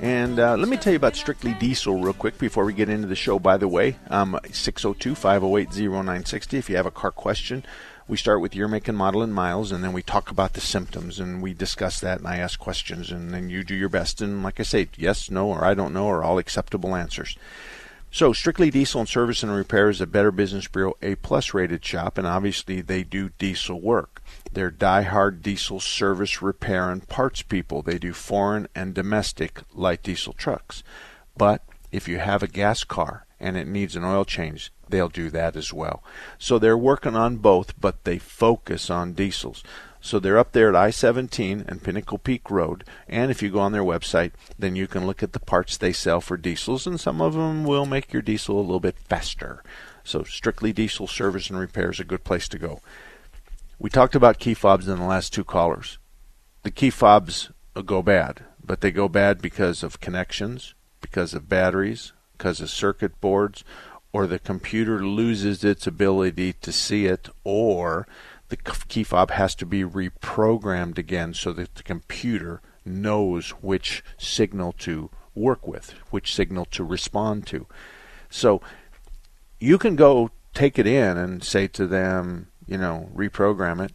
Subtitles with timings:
[0.00, 3.06] And uh, let me tell you about Strictly Diesel real quick before we get into
[3.06, 3.96] the show, by the way.
[4.08, 6.56] Um, 602 508 0960.
[6.56, 7.64] If you have a car question,
[8.08, 10.60] we start with your make and model and miles, and then we talk about the
[10.62, 14.22] symptoms and we discuss that, and I ask questions, and then you do your best.
[14.22, 17.36] And like I say, yes, no, or I don't know are all acceptable answers.
[18.10, 21.84] So, Strictly Diesel and Service and Repair is a Better Business Bureau A plus rated
[21.84, 24.20] shop, and obviously they do diesel work.
[24.52, 27.82] They're die-hard diesel service, repair, and parts people.
[27.82, 30.82] They do foreign and domestic light diesel trucks.
[31.36, 31.62] But
[31.92, 35.56] if you have a gas car and it needs an oil change, they'll do that
[35.56, 36.02] as well.
[36.38, 39.62] So they're working on both, but they focus on diesels.
[40.00, 42.84] So they're up there at I 17 and Pinnacle Peak Road.
[43.06, 45.92] And if you go on their website, then you can look at the parts they
[45.92, 49.62] sell for diesels, and some of them will make your diesel a little bit faster.
[50.02, 52.80] So, strictly diesel service and repair is a good place to go.
[53.82, 55.96] We talked about key fobs in the last two callers.
[56.64, 57.50] The key fobs
[57.86, 63.18] go bad, but they go bad because of connections, because of batteries, because of circuit
[63.22, 63.64] boards,
[64.12, 68.06] or the computer loses its ability to see it, or
[68.50, 74.72] the key fob has to be reprogrammed again so that the computer knows which signal
[74.72, 77.66] to work with, which signal to respond to.
[78.28, 78.60] So
[79.58, 83.92] you can go take it in and say to them, you know, reprogram it.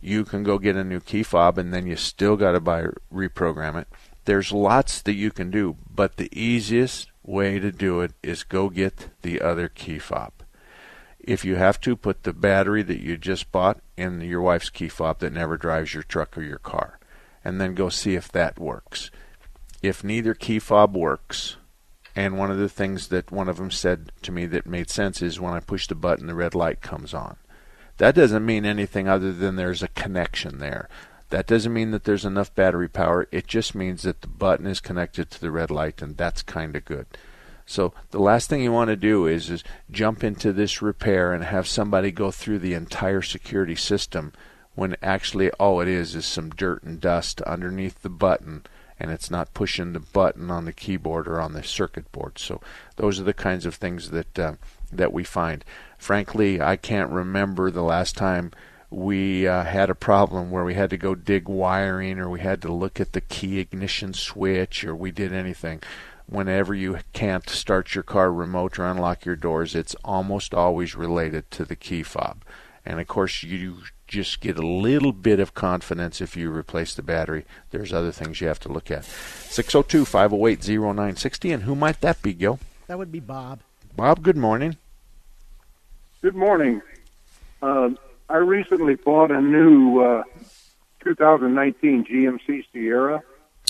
[0.00, 2.84] You can go get a new key fob and then you still got to buy
[3.12, 3.88] reprogram it.
[4.26, 8.68] There's lots that you can do, but the easiest way to do it is go
[8.68, 10.32] get the other key fob
[11.28, 14.88] if you have to, put the battery that you just bought in your wife's key
[14.88, 16.98] fob that never drives your truck or your car,
[17.44, 19.10] and then go see if that works.
[19.82, 21.56] If neither key fob works,
[22.16, 25.20] and one of the things that one of them said to me that made sense
[25.20, 27.36] is when I push the button, the red light comes on.
[27.98, 30.88] That doesn't mean anything other than there's a connection there.
[31.30, 33.28] That doesn't mean that there's enough battery power.
[33.30, 36.74] It just means that the button is connected to the red light, and that's kind
[36.74, 37.06] of good.
[37.66, 41.44] So the last thing you want to do is is jump into this repair and
[41.44, 44.32] have somebody go through the entire security system
[44.74, 48.62] when actually all it is is some dirt and dust underneath the button
[48.98, 52.38] and it's not pushing the button on the keyboard or on the circuit board.
[52.38, 52.60] So
[52.96, 54.54] those are the kinds of things that uh,
[54.90, 55.64] that we find.
[55.98, 58.52] Frankly, I can't remember the last time
[58.90, 62.62] we uh, had a problem where we had to go dig wiring or we had
[62.62, 65.82] to look at the key ignition switch or we did anything
[66.28, 71.50] whenever you can't start your car remote or unlock your doors, it's almost always related
[71.50, 72.44] to the key fob.
[72.84, 77.02] And of course, you just get a little bit of confidence if you replace the
[77.02, 77.44] battery.
[77.70, 79.04] There's other things you have to look at.
[79.04, 81.52] 602 508 0960.
[81.52, 82.58] And who might that be, Gil?
[82.86, 83.60] That would be Bob.
[83.94, 84.76] Bob, good morning.
[86.22, 86.82] Good morning.
[87.62, 87.90] Uh,
[88.28, 90.22] I recently bought a new uh,
[91.04, 93.22] 2019 GMC Sierra.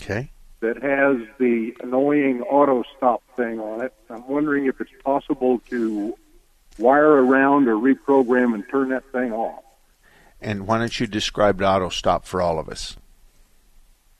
[0.03, 3.92] Okay that has the annoying auto stop thing on it.
[4.10, 6.16] I'm wondering if it's possible to
[6.78, 9.62] wire around or reprogram and turn that thing off.
[10.41, 12.97] And why don't you describe the auto stop for all of us?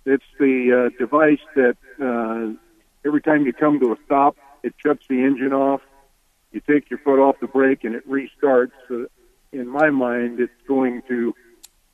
[0.04, 2.56] It's the uh, device that uh,
[3.06, 5.81] every time you come to a stop, it shuts the engine off.
[6.58, 8.72] You take your foot off the brake and it restarts.
[8.90, 9.06] Uh,
[9.52, 11.34] in my mind, it's going to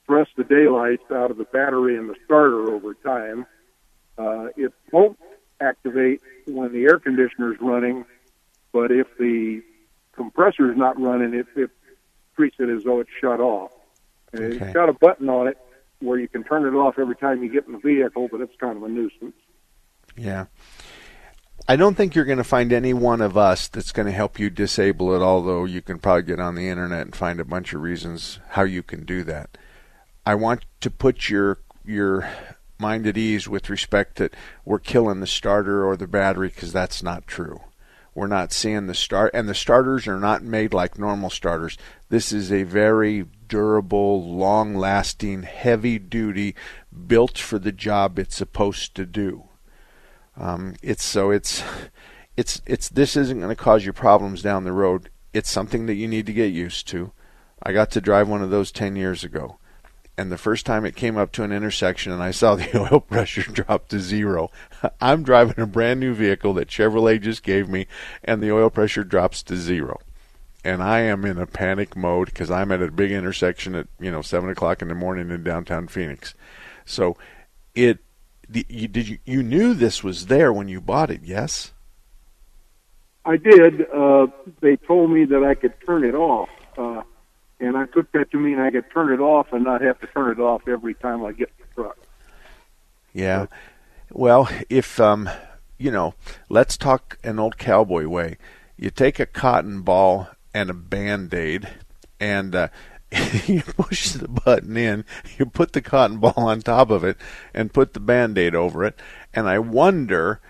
[0.07, 3.47] thrust the daylights out of the battery and the starter over time
[4.19, 5.19] uh, it won't
[5.61, 8.05] activate when the air conditioner is running,
[8.73, 9.63] but if the
[10.13, 11.71] compressor is not running, it, it
[12.37, 13.73] treats it as though it's shut off.
[14.35, 14.57] Okay.
[14.57, 15.59] It's got a button on it
[16.01, 18.55] where you can turn it off every time you get in the vehicle, but it's
[18.57, 19.35] kind of a nuisance.
[20.17, 20.47] Yeah.
[21.67, 24.39] I don't think you're going to find any one of us that's going to help
[24.39, 27.73] you disable it, although you can probably get on the internet and find a bunch
[27.73, 29.57] of reasons how you can do that.
[30.27, 32.29] I want to put your your
[32.79, 34.35] mind at ease with respect that
[34.65, 37.61] we're killing the starter or the battery because that's not true.
[38.15, 41.77] We're not seeing the start, and the starters are not made like normal starters.
[42.11, 46.55] This is a very durable, long lasting, heavy duty,
[47.07, 49.45] built for the job it's supposed to do.
[50.37, 51.63] Um, it's so it's
[52.37, 55.11] it's it's this isn't going to cause you problems down the road.
[55.33, 57.13] It's something that you need to get used to.
[57.63, 59.59] I got to drive one of those 10 years ago
[60.17, 63.01] and the first time it came up to an intersection and I saw the oil
[63.01, 64.51] pressure drop to zero,
[65.01, 67.87] I'm driving a brand new vehicle that Chevrolet just gave me,
[68.23, 70.01] and the oil pressure drops to zero.
[70.65, 74.11] And I am in a panic mode because I'm at a big intersection at you
[74.11, 76.35] know seven o'clock in the morning in downtown Phoenix.
[76.87, 77.17] So,
[77.75, 77.99] it
[78.53, 81.23] you, did you you knew this was there when you bought it?
[81.23, 81.73] Yes.
[83.25, 83.89] I did.
[83.91, 84.27] Uh,
[84.61, 86.51] they told me that I could turn it off.
[86.77, 87.03] Uh,
[87.61, 90.07] and I took that to mean I could turn it off and not have to
[90.09, 91.99] turn it off every time I get in the truck.
[93.13, 93.47] Yeah.
[94.13, 95.31] Well, if um,
[95.79, 96.15] you know,
[96.49, 98.37] let's talk an old cowboy way.
[98.77, 101.69] You take a cotton ball and a band-aid
[102.21, 102.69] and uh,
[103.47, 105.05] you push the button in,
[105.39, 107.17] you put the cotton ball on top of it
[107.53, 108.99] and put the band-aid over it,
[109.33, 110.41] and I wonder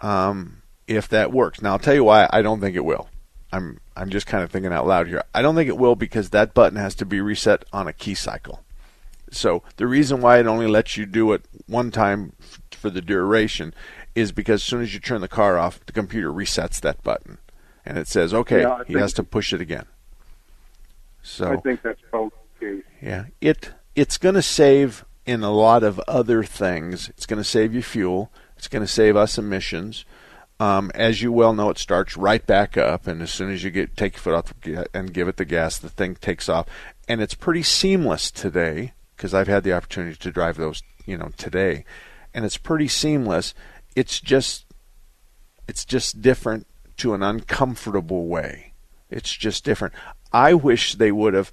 [0.00, 1.62] um, if that works.
[1.62, 3.08] Now I'll tell you why I don't think it will.
[3.52, 5.22] I'm I'm just kind of thinking out loud here.
[5.34, 8.14] I don't think it will because that button has to be reset on a key
[8.14, 8.64] cycle.
[9.30, 13.00] So the reason why it only lets you do it one time f- for the
[13.00, 13.74] duration
[14.14, 17.38] is because as soon as you turn the car off, the computer resets that button,
[17.84, 19.86] and it says, "Okay, Yeah, he has to push it again."
[21.22, 22.30] So I think that's the
[22.60, 22.82] case.
[23.00, 27.08] yeah, it it's going to save in a lot of other things.
[27.08, 28.32] It's going to save you fuel.
[28.56, 30.04] It's going to save us emissions.
[30.60, 33.70] Um, as you well know, it starts right back up, and as soon as you
[33.70, 34.54] get take your foot off
[34.94, 36.66] and give it the gas, the thing takes off,
[37.08, 41.30] and it's pretty seamless today because I've had the opportunity to drive those, you know,
[41.36, 41.84] today,
[42.32, 43.54] and it's pretty seamless.
[43.96, 44.66] It's just
[45.66, 46.66] it's just different
[46.98, 48.72] to an uncomfortable way.
[49.10, 49.94] It's just different.
[50.32, 51.50] I wish they would have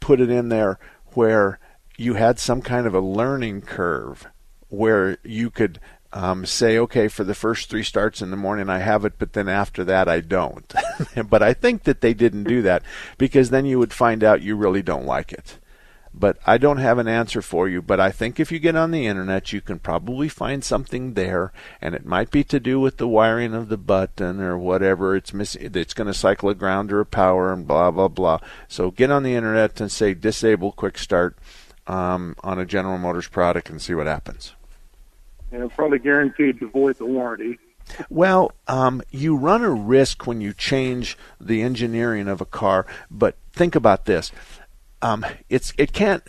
[0.00, 0.78] put it in there
[1.14, 1.58] where
[1.96, 4.26] you had some kind of a learning curve
[4.68, 5.80] where you could
[6.12, 9.32] um, say, okay, for the first three starts in the morning I have it, but
[9.32, 10.72] then after that I don't.
[11.28, 12.82] but I think that they didn't do that
[13.18, 15.58] because then you would find out you really don't like it.
[16.16, 17.82] But I don't have an answer for you.
[17.82, 21.52] But I think if you get on the internet, you can probably find something there,
[21.80, 25.16] and it might be to do with the wiring of the button or whatever.
[25.16, 25.72] It's missing.
[25.74, 28.38] It's going to cycle a ground or a power and blah blah blah.
[28.68, 31.36] So get on the internet and say disable quick start
[31.86, 34.54] um, on a General Motors product and see what happens.
[35.50, 37.58] And probably guaranteed to void the warranty.
[38.08, 43.36] Well, um, you run a risk when you change the engineering of a car, but
[43.52, 44.32] think about this:
[45.04, 46.22] um, it's it can't.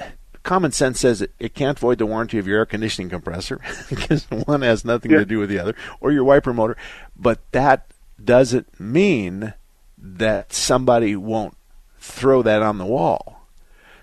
[0.43, 4.25] Common sense says it, it can't void the warranty of your air conditioning compressor because
[4.29, 5.19] one has nothing Yeah.
[5.19, 6.77] to do with the other, or your wiper motor.
[7.15, 7.87] But that
[8.23, 9.53] doesn't mean
[9.97, 11.57] that somebody won't
[11.97, 13.47] throw that on the wall.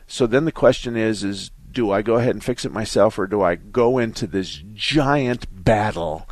[0.09, 3.27] So then the question is: is do I go ahead and fix it myself, or
[3.29, 6.27] do I go into this giant battle?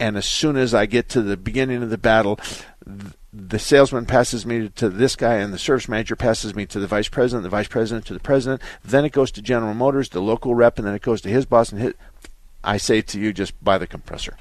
[0.00, 2.40] and as soon as I get to the beginning of the battle,
[3.36, 6.86] the salesman passes me to this guy, and the service manager passes me to the
[6.86, 8.62] vice president, the vice president to the president.
[8.84, 11.46] Then it goes to General Motors, the local rep, and then it goes to his
[11.46, 11.72] boss.
[11.72, 11.94] And his,
[12.62, 14.36] I say to you, just buy the compressor.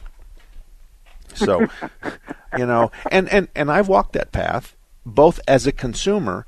[1.33, 1.67] So,
[2.57, 6.45] you know, and, and, and I've walked that path both as a consumer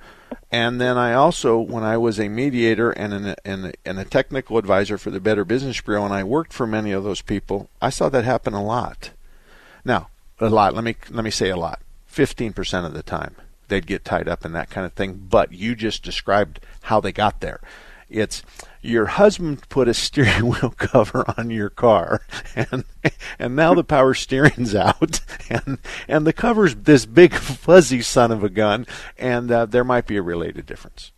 [0.52, 4.58] and then I also, when I was a mediator and, an, and, and a technical
[4.58, 7.90] advisor for the Better Business Bureau, and I worked for many of those people, I
[7.90, 9.12] saw that happen a lot.
[9.84, 10.08] Now,
[10.40, 10.74] a lot.
[10.74, 11.82] Let me let me say a lot.
[12.15, 13.36] Fifteen percent of the time,
[13.67, 15.27] they'd get tied up in that kind of thing.
[15.29, 17.60] But you just described how they got there.
[18.07, 18.41] It's
[18.81, 22.22] your husband put a steering wheel cover on your car,
[22.55, 22.86] and
[23.38, 25.19] and now the power steering's out,
[25.50, 30.07] and and the cover's this big fuzzy son of a gun, and uh, there might
[30.07, 31.12] be a related difference.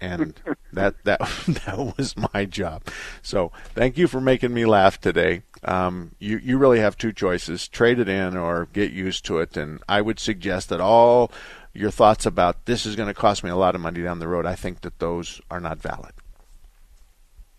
[0.00, 0.40] And
[0.72, 2.82] that that that was my job.
[3.22, 5.42] So thank you for making me laugh today.
[5.64, 9.56] Um, you you really have two choices: trade it in or get used to it.
[9.56, 11.30] And I would suggest that all
[11.72, 14.28] your thoughts about this is going to cost me a lot of money down the
[14.28, 14.46] road.
[14.46, 16.12] I think that those are not valid.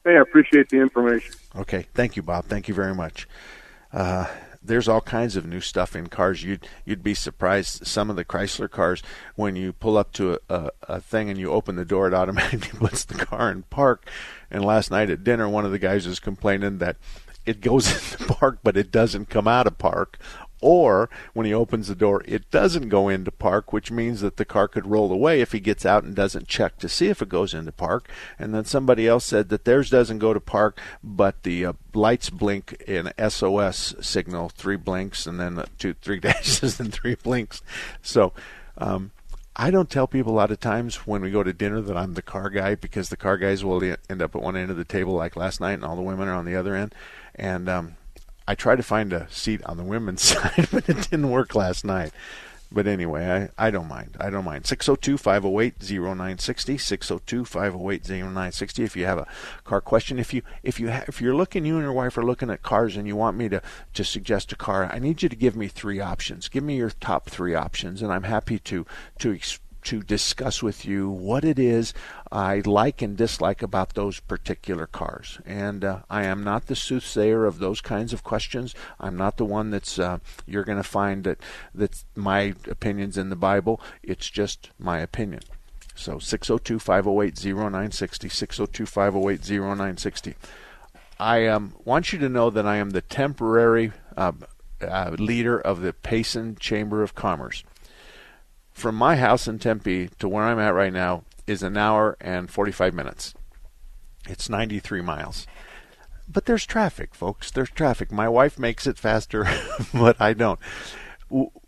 [0.03, 1.35] Hey, I appreciate the information.
[1.55, 2.45] Okay, thank you, Bob.
[2.45, 3.27] Thank you very much.
[3.93, 4.25] Uh,
[4.63, 6.43] there's all kinds of new stuff in cars.
[6.43, 7.85] You'd you'd be surprised.
[7.85, 9.01] Some of the Chrysler cars,
[9.35, 12.13] when you pull up to a, a, a thing and you open the door, it
[12.15, 14.07] automatically puts the car in park.
[14.49, 16.97] And last night at dinner, one of the guys was complaining that
[17.45, 20.17] it goes into park, but it doesn't come out of park.
[20.61, 24.45] Or when he opens the door, it doesn't go into park, which means that the
[24.45, 27.29] car could roll away if he gets out and doesn't check to see if it
[27.29, 28.07] goes into park.
[28.37, 32.29] And then somebody else said that theirs doesn't go to park, but the uh, lights
[32.29, 37.63] blink in SOS signal, three blinks and then two, three dashes and three blinks.
[38.03, 38.33] So,
[38.77, 39.11] um,
[39.55, 42.13] I don't tell people a lot of times when we go to dinner that I'm
[42.13, 44.85] the car guy because the car guys will end up at one end of the
[44.85, 46.95] table like last night and all the women are on the other end.
[47.35, 47.95] And um,
[48.47, 51.85] I tried to find a seat on the women's side, but it didn't work last
[51.85, 52.11] night.
[52.73, 54.15] But anyway, I, I don't mind.
[54.19, 54.65] I don't mind.
[54.65, 56.77] 602 508 0960.
[56.77, 58.83] 602 508 0960.
[58.83, 59.27] If you have a
[59.65, 62.23] car question, if, you, if, you ha- if you're looking, you and your wife are
[62.23, 63.61] looking at cars and you want me to,
[63.93, 66.47] to suggest a car, I need you to give me three options.
[66.47, 68.85] Give me your top three options, and I'm happy to,
[69.19, 71.93] to explain to discuss with you what it is
[72.31, 75.39] I like and dislike about those particular cars.
[75.45, 78.73] And uh, I am not the soothsayer of those kinds of questions.
[78.99, 81.39] I'm not the one that's uh, you're going to find that
[81.73, 83.81] that's my opinions in the Bible.
[84.01, 85.41] It's just my opinion.
[85.95, 90.35] So 602 508 0960, 602 508 0960.
[91.19, 94.31] I um, want you to know that I am the temporary uh,
[94.81, 97.63] uh leader of the Payson Chamber of Commerce
[98.73, 102.49] from my house in Tempe to where I'm at right now is an hour and
[102.49, 103.33] 45 minutes.
[104.27, 105.47] It's 93 miles.
[106.27, 107.51] But there's traffic, folks.
[107.51, 108.11] There's traffic.
[108.11, 109.47] My wife makes it faster,
[109.93, 110.59] but I don't.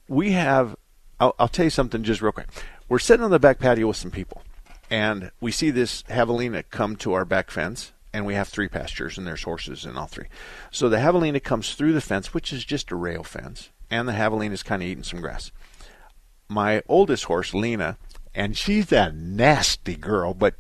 [0.07, 0.75] We have,
[1.19, 2.47] I'll, I'll tell you something just real quick.
[2.87, 4.41] We're sitting on the back patio with some people,
[4.89, 9.17] and we see this javelina come to our back fence, and we have three pastures,
[9.17, 10.27] and there's horses in all three.
[10.71, 14.13] So the javelina comes through the fence, which is just a rail fence, and the
[14.13, 15.51] javelina is kind of eating some grass
[16.53, 17.97] my oldest horse, Lena,
[18.33, 20.55] and she's a nasty girl, but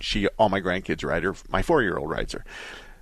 [0.00, 1.34] she, all my grandkids ride her.
[1.48, 2.44] My four year old rides her.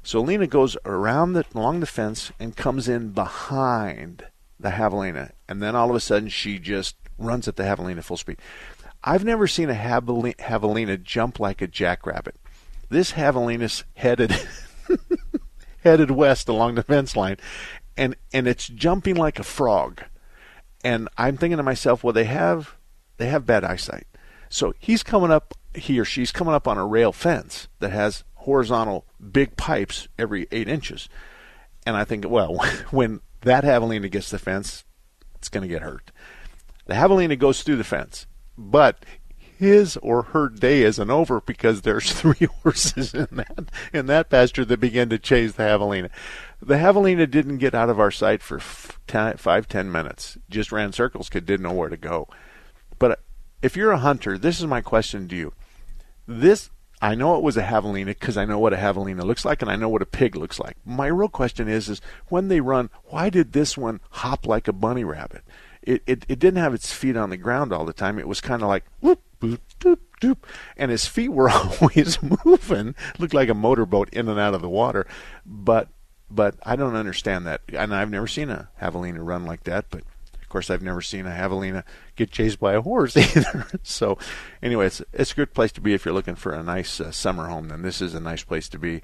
[0.03, 4.27] So Lena goes around the along the fence and comes in behind
[4.61, 8.17] the javelina, and then all of a sudden she just runs at the javelina full
[8.17, 8.39] speed.
[9.03, 12.37] I've never seen a javelina jump like a jackrabbit.
[12.91, 14.35] This javelina's headed
[15.83, 17.39] headed west along the fence line,
[17.97, 20.03] and and it's jumping like a frog
[20.85, 22.77] and I'm thinking to myself, well, they have
[23.17, 24.07] they have bad eyesight.
[24.49, 28.23] So he's coming up, he or she's coming up on a rail fence that has
[28.35, 31.09] horizontal big pipes every eight inches.
[31.87, 32.57] And I think, well,
[32.91, 34.85] when that javelina gets the fence,
[35.37, 36.13] it's going to get hurt.
[36.87, 38.27] The javelina goes through the fence,
[38.59, 39.05] but
[39.59, 44.65] his or her day isn't over because there's three horses in that in that pasture
[44.65, 46.11] that begin to chase the javelina.
[46.65, 48.59] The javelina didn't get out of our sight for
[49.07, 50.39] ten, five ten minutes.
[50.49, 52.27] Just ran circles because didn't know where to go.
[52.99, 53.17] But uh,
[53.61, 55.53] if you're a hunter, this is my question to you.
[56.27, 56.71] This
[57.03, 59.71] I know it was a javelina because I know what a javelina looks like and
[59.71, 60.79] I know what a pig looks like.
[60.87, 64.73] My real question is, is when they run, why did this one hop like a
[64.73, 65.43] bunny rabbit?
[65.83, 68.19] It, it, it didn't have its feet on the ground all the time.
[68.19, 70.39] It was kind of like whoop, boop, doop, doop.
[70.79, 74.71] And his feet were always moving, looked like a motorboat in and out of the
[74.71, 75.07] water.
[75.45, 75.89] But
[76.31, 77.63] but I don't understand that.
[77.73, 79.87] And I've never seen a javelina run like that.
[79.91, 80.03] But
[80.41, 81.85] of course, I've never seen a javelina
[82.17, 83.67] get chased by a horse either.
[83.83, 84.19] so
[84.63, 87.11] anyway, it's it's a good place to be if you're looking for a nice uh,
[87.11, 87.69] summer home.
[87.69, 89.03] Then this is a nice place to be.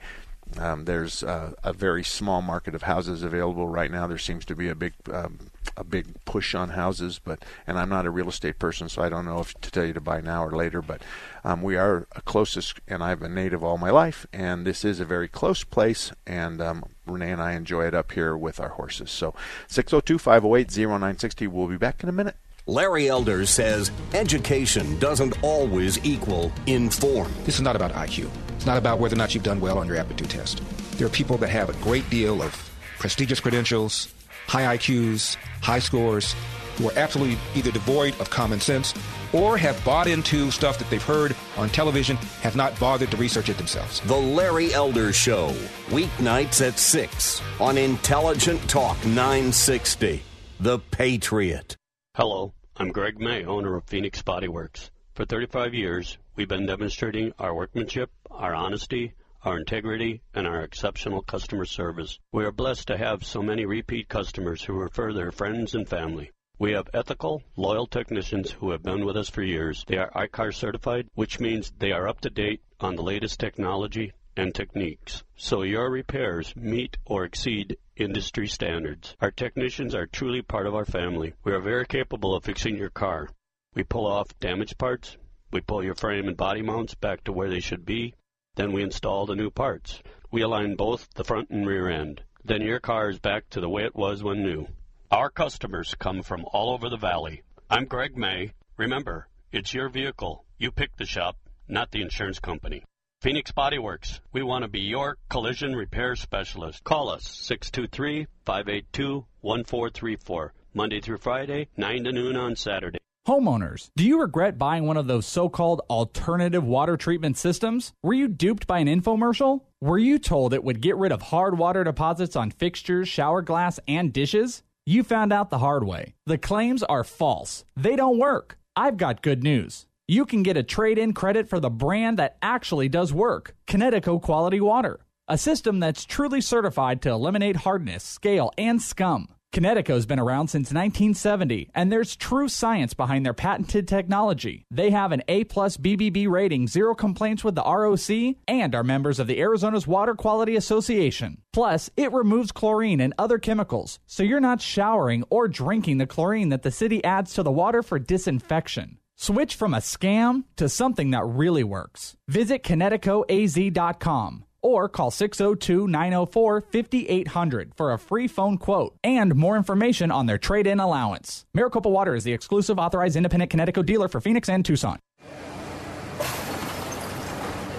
[0.59, 4.09] Um, there's uh, a very small market of houses available right now.
[4.09, 5.39] There seems to be a big um,
[5.77, 9.09] a big push on houses, but and I'm not a real estate person, so I
[9.09, 10.83] don't know if to tell you to buy now or later.
[10.83, 11.03] But
[11.45, 15.05] um, we are closest, and I've been native all my life, and this is a
[15.05, 19.11] very close place, and um, Renee and I enjoy it up here with our horses.
[19.11, 19.35] So
[19.69, 21.49] 602-508-0960.
[21.49, 22.37] We'll be back in a minute.
[22.67, 27.35] Larry Elder says education doesn't always equal informed.
[27.45, 28.31] This is not about IQ.
[28.57, 30.62] It's not about whether or not you've done well on your aptitude test.
[30.99, 32.52] There are people that have a great deal of
[32.99, 34.12] prestigious credentials,
[34.47, 36.35] high IQs, high scores,
[36.77, 38.95] who are absolutely either devoid of common sense
[39.33, 43.49] or have bought into stuff that they've heard on television, have not bothered to research
[43.49, 44.00] it themselves.
[44.00, 45.55] The Larry Elder Show,
[45.89, 50.23] weeknights at 6 on Intelligent Talk 960.
[50.59, 51.77] The Patriot.
[52.15, 52.55] Hello.
[52.77, 54.91] I'm Greg May, owner of Phoenix Body Works.
[55.15, 59.12] For 35 years, we've been demonstrating our workmanship, our honesty,
[59.43, 62.19] our integrity, and our exceptional customer service.
[62.33, 66.31] We are blessed to have so many repeat customers who refer their friends and family.
[66.61, 69.83] We have ethical, loyal technicians who have been with us for years.
[69.87, 74.12] They are ICAR certified, which means they are up to date on the latest technology
[74.37, 79.17] and techniques, so your repairs meet or exceed industry standards.
[79.23, 81.33] Our technicians are truly part of our family.
[81.45, 83.31] We are very capable of fixing your car.
[83.75, 85.17] We pull off damaged parts,
[85.50, 88.12] we pull your frame and body mounts back to where they should be,
[88.57, 90.02] then we install the new parts.
[90.31, 92.23] We align both the front and rear end.
[92.45, 94.67] Then your car is back to the way it was when new.
[95.12, 97.43] Our customers come from all over the valley.
[97.69, 98.52] I'm Greg May.
[98.76, 100.45] Remember, it's your vehicle.
[100.57, 101.37] You pick the shop,
[101.67, 102.85] not the insurance company.
[103.21, 104.21] Phoenix Body Works.
[104.33, 106.85] We want to be your collision repair specialist.
[106.85, 110.55] Call us 623 582 1434.
[110.75, 113.00] Monday through Friday, 9 to noon on Saturday.
[113.26, 117.93] Homeowners, do you regret buying one of those so called alternative water treatment systems?
[118.05, 119.62] Were you duped by an infomercial?
[119.81, 123.81] Were you told it would get rid of hard water deposits on fixtures, shower glass,
[123.88, 124.62] and dishes?
[124.87, 126.15] You found out the hard way.
[126.27, 128.59] The claims are false, they don't work.
[128.75, 129.87] I've got good news.
[130.09, 134.21] You can get a trade in credit for the brand that actually does work Kinetico
[134.21, 139.29] Quality Water, a system that's truly certified to eliminate hardness, scale, and scum.
[139.52, 144.64] Kinetico's been around since 1970, and there's true science behind their patented technology.
[144.71, 149.19] They have an A plus BBB rating, zero complaints with the ROC, and are members
[149.19, 151.42] of the Arizona's Water Quality Association.
[151.52, 156.50] Plus, it removes chlorine and other chemicals, so you're not showering or drinking the chlorine
[156.50, 158.99] that the city adds to the water for disinfection.
[159.16, 162.16] Switch from a scam to something that really works.
[162.28, 170.11] Visit KineticoAZ.com or call 602 904 5800 for a free phone quote and more information
[170.11, 171.45] on their trade in allowance.
[171.55, 174.99] Maricopa Water is the exclusive authorized independent Kinetico dealer for Phoenix and Tucson.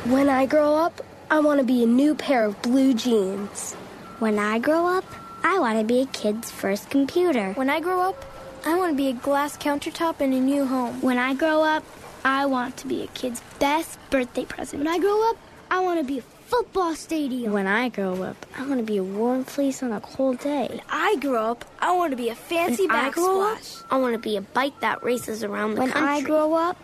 [0.06, 3.74] When I grow up, I want to be a new pair of blue jeans.
[4.20, 5.06] When I grow up,
[5.44, 7.54] I want to be a kid's first computer.
[7.54, 8.26] When I grow up,
[8.66, 11.02] I want to be a glass countertop in a new home.
[11.02, 11.84] When I grow up,
[12.24, 14.84] I want to be a kid's best birthday present.
[14.84, 15.38] When I grow up,
[15.72, 17.54] I want to be a football stadium.
[17.54, 20.68] When I grow up, I want to be a warm fleece on a cold day.
[20.70, 23.84] When I grow up, I want to be a fancy when backsplash.
[23.90, 26.10] I, I want to be a bike that races around the when country.
[26.10, 26.78] When I grow up,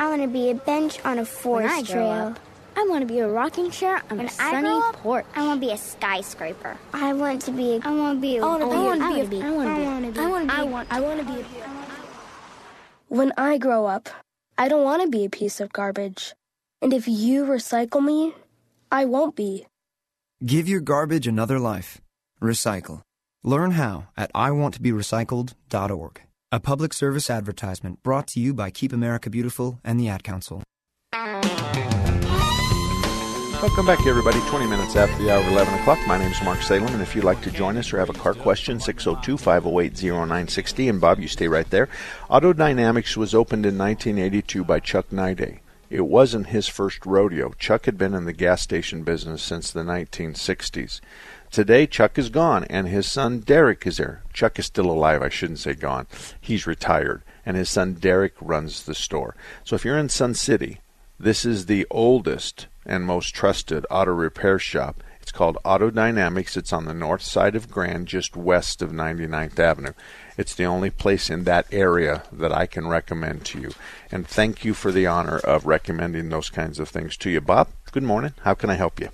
[0.00, 2.10] I want to be a bench on a forest trail.
[2.10, 2.40] Up,
[2.74, 5.24] I want to be a rocking chair on when a sunny up, porch.
[5.36, 6.76] I want to be a skyscraper.
[6.92, 7.76] I want to be.
[7.76, 8.38] A, I want to be.
[8.38, 8.62] A, I want
[9.22, 9.40] to be.
[9.40, 9.78] I want to be.
[9.78, 10.18] I want to be.
[10.18, 10.62] I want to be.
[10.90, 10.96] I.
[10.96, 11.44] I want to be.
[13.06, 14.08] When I grow up,
[14.58, 16.34] I don't want to be a piece of garbage.
[16.80, 18.34] And if you recycle me,
[18.92, 19.66] I won't be.
[20.44, 22.02] Give your garbage another life.
[22.42, 23.00] Recycle.
[23.42, 26.20] Learn how at iwanttoberecycled.org.
[26.52, 30.62] A public service advertisement brought to you by Keep America Beautiful and the Ad Council.
[33.62, 34.40] Welcome back, everybody.
[34.48, 35.98] 20 minutes after the hour of 11 o'clock.
[36.06, 38.12] My name is Mark Salem, and if you'd like to join us or have a
[38.12, 40.88] car question, 602 508 0960.
[40.90, 41.88] And Bob, you stay right there.
[42.28, 45.61] Auto Dynamics was opened in 1982 by Chuck Nide.
[45.92, 47.52] It wasn't his first rodeo.
[47.58, 51.02] Chuck had been in the gas station business since the 1960s.
[51.50, 54.22] Today, Chuck is gone, and his son Derek is there.
[54.32, 56.06] Chuck is still alive, I shouldn't say gone.
[56.40, 59.36] He's retired, and his son Derek runs the store.
[59.64, 60.80] So if you're in Sun City,
[61.20, 65.04] this is the oldest and most trusted auto repair shop.
[65.20, 66.56] It's called Auto Dynamics.
[66.56, 69.92] It's on the north side of Grand, just west of 99th Avenue.
[70.38, 73.70] It's the only place in that area that I can recommend to you.
[74.10, 77.40] And thank you for the honor of recommending those kinds of things to you.
[77.40, 78.32] Bob, good morning.
[78.42, 79.10] How can I help you?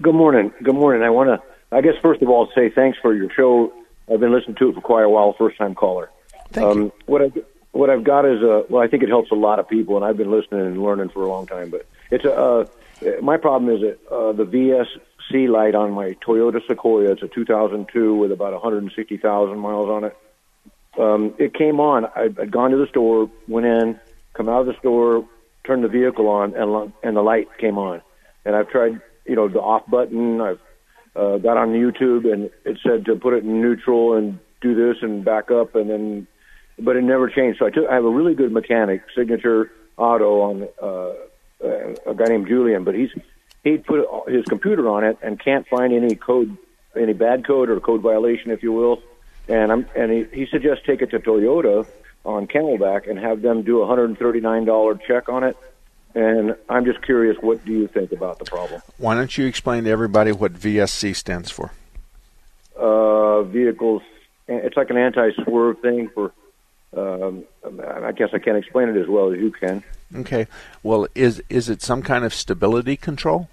[0.00, 0.52] Good morning.
[0.62, 1.02] Good morning.
[1.02, 3.72] I want to, I guess, first of all, say thanks for your show.
[4.12, 6.10] I've been listening to it for quite a while, first time caller.
[6.52, 6.92] Thank um, you.
[7.06, 7.32] What I,
[7.72, 10.04] what I've got is a, well, I think it helps a lot of people, and
[10.04, 12.66] I've been listening and learning for a long time, but it's a, uh,
[13.22, 14.44] my problem is that uh, the
[15.28, 17.12] VSC light on my Toyota Sequoia.
[17.12, 20.16] It's a 2002 with about 160,000 miles on it.
[20.98, 22.06] Um, it came on.
[22.16, 24.00] I'd, I'd gone to the store, went in,
[24.34, 25.26] come out of the store,
[25.64, 28.02] turned the vehicle on, and and the light came on.
[28.44, 30.40] And I've tried, you know, the off button.
[30.40, 30.60] I've
[31.14, 35.02] uh, got on YouTube, and it said to put it in neutral and do this
[35.02, 36.26] and back up, and then,
[36.78, 37.60] but it never changed.
[37.60, 37.88] So I took.
[37.88, 40.68] I have a really good mechanic, Signature Auto, on.
[40.82, 41.12] Uh,
[41.60, 43.10] a guy named Julian, but he's
[43.64, 46.56] he put his computer on it and can't find any code,
[46.96, 49.02] any bad code or code violation, if you will.
[49.48, 51.86] And I'm and he, he suggests take it to Toyota
[52.24, 55.56] on Camelback and have them do a hundred and thirty nine dollar check on it.
[56.14, 58.80] And I'm just curious, what do you think about the problem?
[58.96, 61.72] Why don't you explain to everybody what VSC stands for?
[62.76, 64.02] Uh, vehicles.
[64.48, 66.32] It's like an anti-swerve thing for.
[66.96, 69.82] Um, I guess I can't explain it as well as you can.
[70.14, 70.46] Okay.
[70.82, 73.48] Well, is is it some kind of stability control?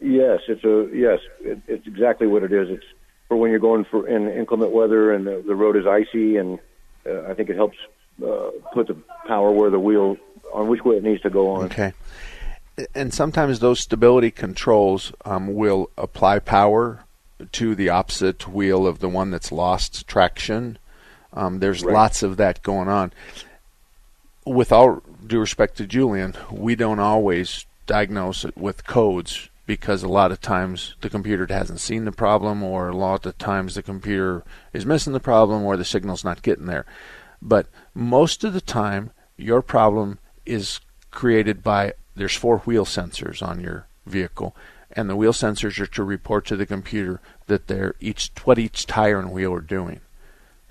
[0.00, 1.20] Yes, it's a yes.
[1.40, 2.68] It, it's exactly what it is.
[2.68, 2.84] It's
[3.28, 6.58] for when you're going for in inclement weather and the, the road is icy, and
[7.06, 7.78] uh, I think it helps
[8.24, 10.16] uh, put the power where the wheel
[10.52, 11.64] on which way it needs to go on.
[11.66, 11.92] Okay.
[12.94, 17.04] And sometimes those stability controls um, will apply power
[17.52, 20.78] to the opposite wheel of the one that's lost traction.
[21.34, 21.94] Um, there's right.
[21.94, 23.12] lots of that going on.
[24.44, 30.08] With all due respect to Julian, we don't always diagnose it with codes because a
[30.08, 33.82] lot of times the computer hasn't seen the problem, or a lot of times the
[33.82, 34.42] computer
[34.72, 36.84] is missing the problem, or the signal's not getting there.
[37.40, 43.60] But most of the time, your problem is created by there's four wheel sensors on
[43.60, 44.54] your vehicle,
[44.92, 48.86] and the wheel sensors are to report to the computer that they're each what each
[48.86, 50.00] tire and wheel are doing.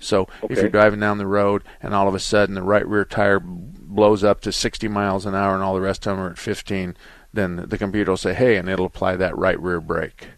[0.02, 0.54] So Okay.
[0.54, 3.40] if you're driving down the road and all of a sudden the right rear tire
[3.40, 6.38] blows up to 60 miles an hour and all the rest of them are at
[6.38, 6.96] 15,
[7.32, 10.28] then the computer will say, "Hey," and it'll apply that right rear brake,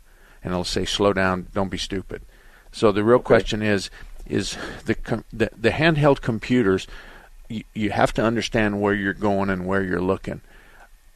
[0.42, 2.22] and it'll say, "Slow down, don't be stupid."
[2.72, 3.90] So the real question is,
[4.27, 6.87] is the com- the, the handheld computers?
[7.48, 10.40] You, you have to understand where you're going and where you're looking.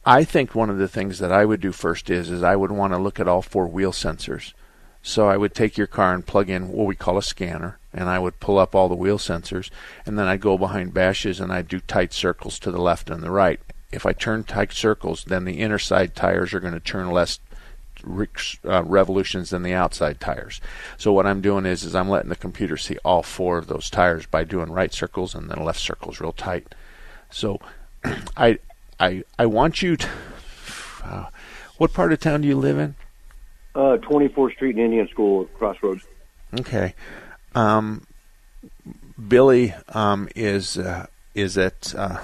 [0.05, 2.71] I think one of the things that I would do first is is I would
[2.71, 4.53] want to look at all four wheel sensors.
[5.01, 8.09] So I would take your car and plug in what we call a scanner, and
[8.09, 9.69] I would pull up all the wheel sensors,
[10.05, 13.23] and then I'd go behind Bashas' and I'd do tight circles to the left and
[13.23, 13.59] the right.
[13.91, 17.39] If I turn tight circles, then the inner side tires are going to turn less
[18.65, 20.61] uh, revolutions than the outside tires.
[20.97, 23.89] So what I'm doing is is I'm letting the computer see all four of those
[23.89, 26.75] tires by doing right circles and then left circles real tight.
[27.29, 27.59] So
[28.37, 28.59] I
[28.99, 30.09] I I want you to.
[31.01, 31.29] Uh,
[31.77, 32.93] what part of town do you live in?
[33.75, 36.03] Uh, 24th Street and Indian School Crossroads.
[36.59, 36.95] Okay.
[37.53, 38.05] Um,
[39.27, 42.19] Billy um, is uh, is at uh,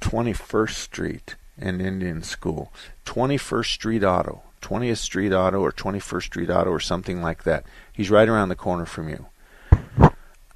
[0.00, 2.72] 21st Street and Indian School.
[3.04, 7.64] 21st Street Auto, 20th Street Auto, or 21st Street Auto, or something like that.
[7.92, 9.26] He's right around the corner from you.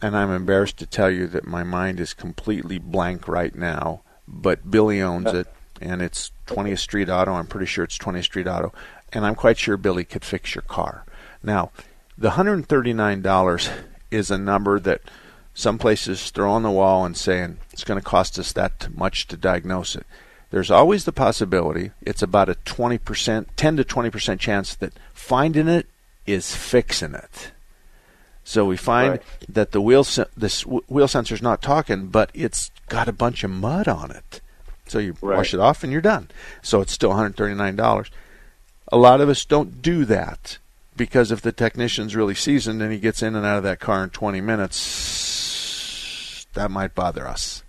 [0.00, 4.02] And I'm embarrassed to tell you that my mind is completely blank right now.
[4.26, 5.46] But Billy owns it,
[5.80, 7.32] and it's 20th Street Auto.
[7.32, 8.72] I'm pretty sure it's 20th Street Auto,
[9.14, 11.04] and I'm quite sure Billy could fix your car.
[11.42, 11.70] Now,
[12.18, 13.70] the $139
[14.10, 15.00] is a number that
[15.54, 19.26] some places throw on the wall and saying it's going to cost us that much
[19.28, 20.06] to diagnose it.
[20.50, 25.86] There's always the possibility, it's about a 20%, 10 to 20% chance that finding it
[26.26, 27.50] is fixing it.
[28.44, 29.22] So we find Right.
[29.48, 30.04] that the wheel
[30.36, 34.40] this wheel sensor's not talking, but it's got a bunch of mud on it.
[34.86, 35.38] So you Right.
[35.38, 36.28] wash it off and you're done.
[36.62, 38.10] So it's still $139.
[38.92, 40.58] A lot of us don't do that
[40.96, 44.04] because if the technician's really seasoned and he gets in and out of that car
[44.04, 47.62] in 20 minutes, that might bother us.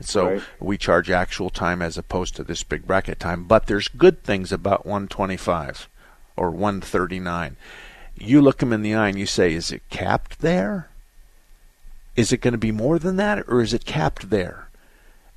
[0.00, 0.42] So Right.
[0.60, 3.44] we charge actual time as opposed to this big bracket time.
[3.44, 5.88] But there's good things about 125
[6.36, 7.56] or 139.
[8.16, 10.88] You look him in the eye and you say, "Is it capped there?
[12.14, 14.68] Is it going to be more than that, or is it capped there?"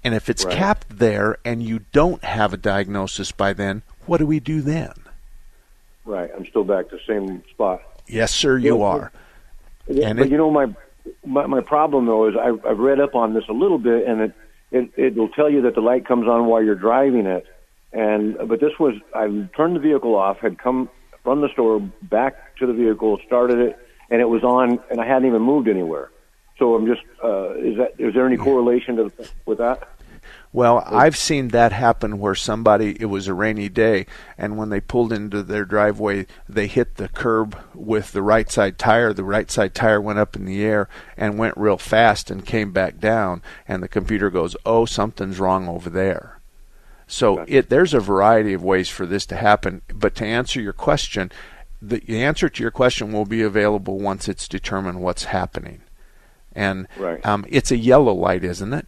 [0.04, 0.56] And if it's Right.
[0.56, 4.93] capped there and you don't have a diagnosis by then, what do we do then?
[6.36, 7.82] I'm still back to the same spot.
[8.08, 9.12] Yes, sir, you Yeah, are.
[9.88, 10.67] Yeah, And but it- you know my,
[11.26, 14.21] my my problem though is I've, I've read up on this a little bit, and
[14.21, 14.34] it,
[14.71, 17.45] it it will tell you that the light comes on while you're driving it.
[17.93, 20.89] And but this was I turned the vehicle off, had come
[21.24, 25.06] from the store back to the vehicle, started it, and it was on, and I
[25.08, 26.10] hadn't even moved anywhere.
[26.60, 29.12] So I'm just uh, is that is there any correlation to
[29.45, 29.88] with that?
[30.56, 34.06] Well, I've seen that happen where somebody, it was a rainy day,
[34.38, 38.78] and when they pulled into their driveway, they hit the curb with the right side
[38.78, 39.12] tire.
[39.12, 40.88] The right side tire went up in the air
[41.18, 45.68] and went real fast and came back down, and the computer goes, Oh, something's wrong
[45.68, 46.39] over there.
[47.06, 49.82] So it, there's a variety of ways for this to happen.
[49.94, 51.34] But to answer your question,
[51.82, 55.82] the, the answer to your question will be available once it's determined what's happening.
[56.54, 57.24] And Right.
[57.26, 58.88] um, it's a yellow light, isn't it?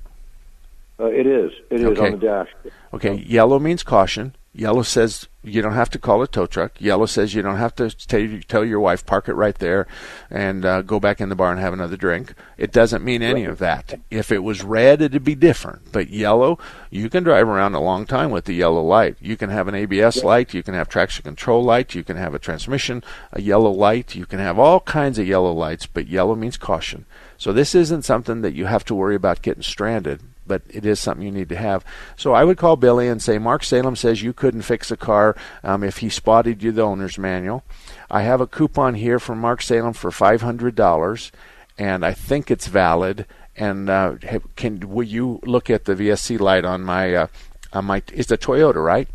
[0.99, 1.51] Uh, it is.
[1.69, 2.05] It is Okay.
[2.07, 2.49] on the dash.
[2.93, 4.35] Okay, yellow means caution.
[4.53, 6.71] Yellow says you don't have to call a tow truck.
[6.81, 9.85] Yellow says you don't have to tell, tell your wife park it right there
[10.31, 12.33] and uh, go back in the bar and have another drink.
[12.57, 13.99] It doesn't mean any of that.
[14.09, 15.91] If it was red, it'd be different.
[15.91, 16.57] But yellow,
[16.89, 19.17] you can drive around a long time with the yellow light.
[19.21, 20.55] You can have an ABS light.
[20.55, 21.93] You can have traction control light.
[21.93, 24.15] You can have a transmission, a yellow light.
[24.15, 25.85] You can have all kinds of yellow lights.
[25.85, 27.05] But yellow means caution.
[27.37, 30.99] So this isn't something that you have to worry about getting stranded but it is
[30.99, 31.83] something you need to have.
[32.15, 35.35] So I would call Billy and say, Mark Salem says you couldn't fix a car
[35.63, 37.63] um, if he spotted you the owner's manual.
[38.09, 41.31] I have a coupon here from Mark Salem for five hundred dollars,
[41.77, 43.25] and I think it's valid.
[43.55, 44.15] And uh,
[44.55, 47.27] can will you look at the VSC light on my uh,
[47.73, 49.07] on my is the Toyota right?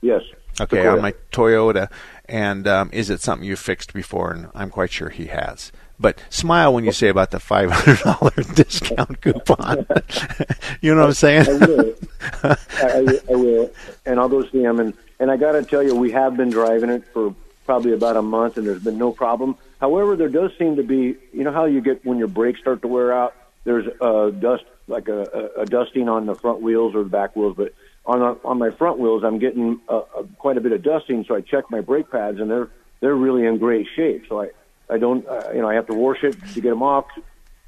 [0.00, 0.22] Yes.
[0.60, 1.90] Okay, on my Toyota.
[2.28, 4.32] And um, is it something you've fixed before?
[4.32, 5.72] And I'm quite sure he has.
[6.00, 9.86] But smile when you say about the five hundred dollar discount coupon.
[10.80, 11.48] you know what I'm saying?
[11.48, 11.94] I will.
[12.42, 13.70] I, I, will,
[14.06, 14.78] and I'll go see them.
[14.78, 17.34] And and I got to tell you, we have been driving it for
[17.66, 19.56] probably about a month, and there's been no problem.
[19.80, 22.82] However, there does seem to be, you know, how you get when your brakes start
[22.82, 23.34] to wear out.
[23.64, 27.36] There's uh, dust, like a, a, a dusting on the front wheels or the back
[27.36, 27.74] wheels, but
[28.06, 30.00] on on my front wheels, I'm getting uh,
[30.38, 31.24] quite a bit of dusting.
[31.28, 34.24] So I check my brake pads, and they're they're really in great shape.
[34.28, 34.50] So I
[34.90, 37.06] I don't uh, you know I have to wash it to get them off,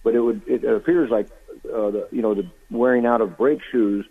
[0.02, 1.26] but it would it appears like
[1.64, 4.06] uh, the you know the wearing out of brake shoes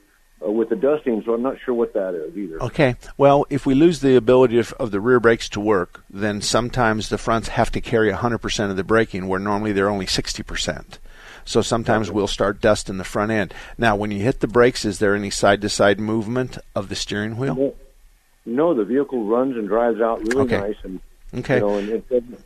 [0.46, 2.62] uh, with the dusting, so I'm not sure what that is either.
[2.64, 2.96] Okay.
[3.18, 7.10] Well, if we lose the ability of, of the rear brakes to work, then sometimes
[7.10, 10.98] the fronts have to carry 100% of the braking, where normally they're only 60%.
[11.46, 13.54] So sometimes we'll start dust in the front end.
[13.78, 16.96] Now, when you hit the brakes, is there any side to side movement of the
[16.96, 17.56] steering wheel?
[17.56, 17.76] No,
[18.46, 20.60] no, the vehicle runs and drives out really Okay.
[20.60, 21.00] nice, and
[21.34, 21.56] Okay.
[21.56, 22.44] you know, and it doesn't.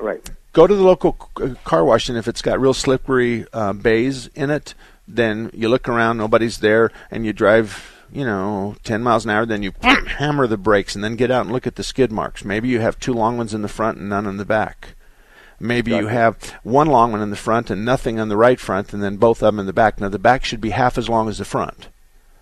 [0.00, 0.28] Right.
[0.52, 1.12] Go to the local
[1.64, 4.74] car wash, and if it's got real slippery uh, bays in it,
[5.06, 9.46] then you look around, nobody's there, and you drive, you know, 10 miles an hour,
[9.46, 12.44] then you hammer the brakes, and then get out and look at the skid marks.
[12.44, 14.94] Maybe you have two long ones in the front and none in the back.
[15.62, 18.94] Maybe you have one long one in the front and nothing on the right front,
[18.94, 20.00] and then both of them in the back.
[20.00, 21.88] Now, the back should be half as long as the front.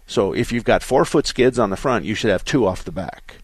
[0.06, 2.84] So if you've got four foot skids on the front, you should have two off
[2.84, 3.42] the back.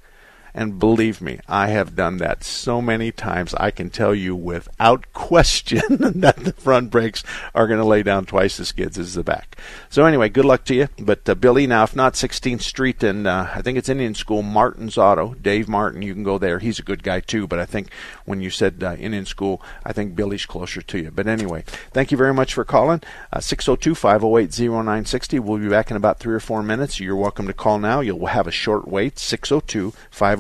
[0.55, 3.55] And believe me, I have done that so many times.
[3.55, 8.25] I can tell you without question that the front brakes are going to lay down
[8.25, 9.57] twice as skids as the back.
[9.91, 10.89] So anyway, good luck to you.
[10.99, 14.43] But uh, Billy, now if not 16th Street and uh, I think it's Indian School,
[14.43, 16.61] Martin's Auto, Dave Martin, you can go there.
[16.61, 17.49] He's a good guy too.
[17.49, 17.91] But I think
[18.25, 21.11] when you said uh, Indian School, I think Billy's closer to you.
[21.11, 23.03] But anyway, thank you very much for calling.
[23.33, 25.41] Uh, 602-508-0960.
[25.41, 27.01] We'll be back in about three or four minutes.
[27.01, 27.99] You're welcome to call now.
[28.01, 29.17] You'll have a short wait.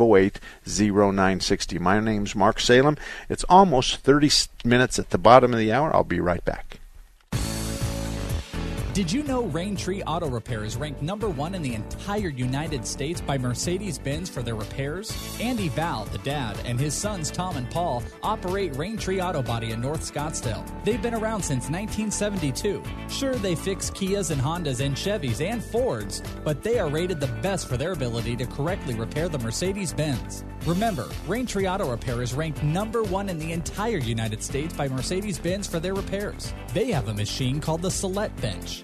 [0.05, 1.81] 602-508-0960.
[1.81, 2.97] My name's Mark Salem.
[3.29, 4.31] It's almost 30
[4.65, 5.95] minutes at the bottom of the hour.
[5.95, 6.81] I'll be right back.
[8.95, 13.21] Did you know Raintree Auto Repair is ranked number one in the entire United States
[13.21, 15.13] by Mercedes Benz for their repairs?
[15.41, 19.81] Andy Val, the dad, and his sons Tom and Paul operate Raintree Auto Body in
[19.81, 20.65] North Scottsdale.
[20.85, 22.85] They've been around since 1972.
[23.09, 27.35] Sure, they fix Kias and Hondas and Chevys and Fords, but they are rated the
[27.43, 30.45] best for their ability to correctly repair the Mercedes Benz.
[30.67, 35.39] Remember, Raintree Auto Repair is ranked number one in the entire United States by Mercedes
[35.39, 36.55] Benz for their repairs.
[36.73, 38.84] They have a machine called the Celette Bench.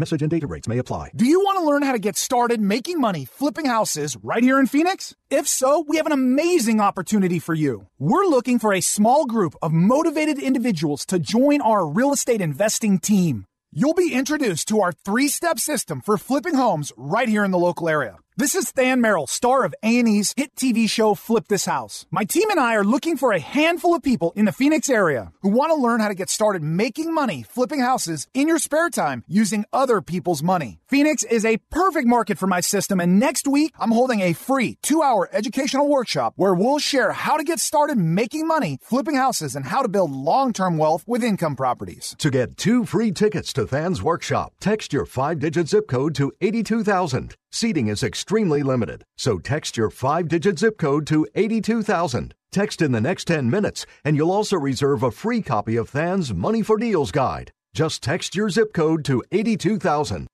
[0.00, 1.10] Message and data rates may apply.
[1.16, 4.60] Do you want to learn how to get started making money flipping houses right here
[4.60, 5.16] in Phoenix?
[5.28, 7.88] If so, we have an amazing opportunity for you.
[7.98, 13.00] We're looking for a small group of motivated individuals to join our real estate investing
[13.00, 13.44] team.
[13.72, 17.58] You'll be introduced to our three step system for flipping homes right here in the
[17.58, 18.18] local area.
[18.38, 22.06] This is Than Merrill, star of A&E's hit TV show Flip This House.
[22.08, 25.32] My team and I are looking for a handful of people in the Phoenix area
[25.42, 28.90] who want to learn how to get started making money flipping houses in your spare
[28.90, 30.78] time using other people's money.
[30.86, 34.78] Phoenix is a perfect market for my system, and next week I'm holding a free
[34.82, 39.56] two hour educational workshop where we'll share how to get started making money flipping houses
[39.56, 42.14] and how to build long term wealth with income properties.
[42.18, 46.30] To get two free tickets to Than's workshop, text your five digit zip code to
[46.40, 47.34] 82000.
[47.50, 52.34] Seating is extremely limited, so text your five digit zip code to 82000.
[52.50, 56.32] Text in the next 10 minutes, and you'll also reserve a free copy of Than's
[56.32, 57.50] Money for Deals guide.
[57.74, 60.26] Just text your zip code to 82000.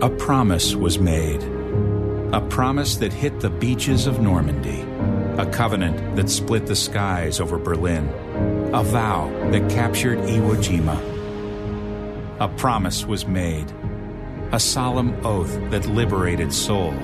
[0.00, 1.42] A promise was made.
[2.32, 4.80] A promise that hit the beaches of Normandy.
[5.40, 8.08] A covenant that split the skies over Berlin.
[8.74, 10.98] A vow that captured Iwo Jima.
[12.40, 13.72] A promise was made.
[14.52, 16.94] A solemn oath that liberated Seoul.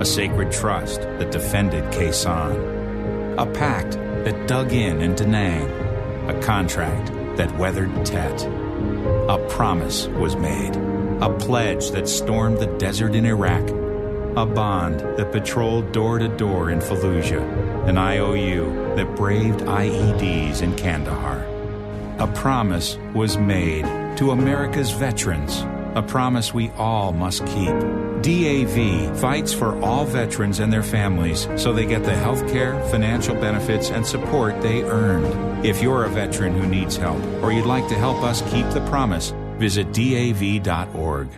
[0.00, 3.36] A sacred trust that defended Quezon.
[3.38, 3.92] A pact
[4.24, 5.68] that dug in in Da Nang.
[6.30, 8.42] A contract that weathered Tet.
[9.28, 10.74] A promise was made.
[11.20, 13.68] A pledge that stormed the desert in Iraq.
[14.36, 17.86] A bond that patrolled door to door in Fallujah.
[17.86, 21.44] An IOU that braved IEDs in Kandahar.
[22.18, 23.84] A promise was made
[24.16, 25.66] to America's veterans.
[25.96, 27.74] A promise we all must keep.
[28.20, 33.34] DAV fights for all veterans and their families so they get the health care, financial
[33.34, 35.64] benefits, and support they earned.
[35.64, 38.86] If you're a veteran who needs help or you'd like to help us keep the
[38.90, 41.30] promise, visit DAV.org.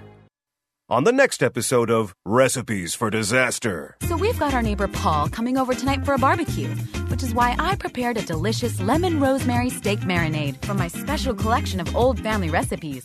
[0.89, 3.97] On the next episode of Recipes for Disaster.
[4.09, 6.71] So we've got our neighbor Paul coming over tonight for a barbecue,
[7.11, 11.79] which is why I prepared a delicious lemon rosemary steak marinade from my special collection
[11.79, 13.05] of old family recipes.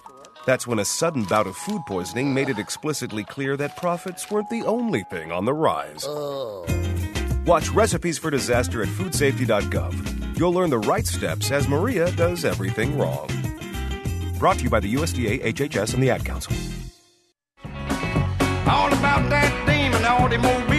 [0.45, 4.49] That's when a sudden bout of food poisoning made it explicitly clear that profits weren't
[4.49, 6.03] the only thing on the rise.
[6.07, 6.65] Oh.
[7.45, 10.37] Watch Recipes for Disaster at foodsafety.gov.
[10.37, 13.29] You'll learn the right steps as Maria does everything wrong.
[14.39, 16.55] Brought to you by the USDA, HHS, and the Ad Council.
[17.63, 20.70] All about that demon automobile, the metal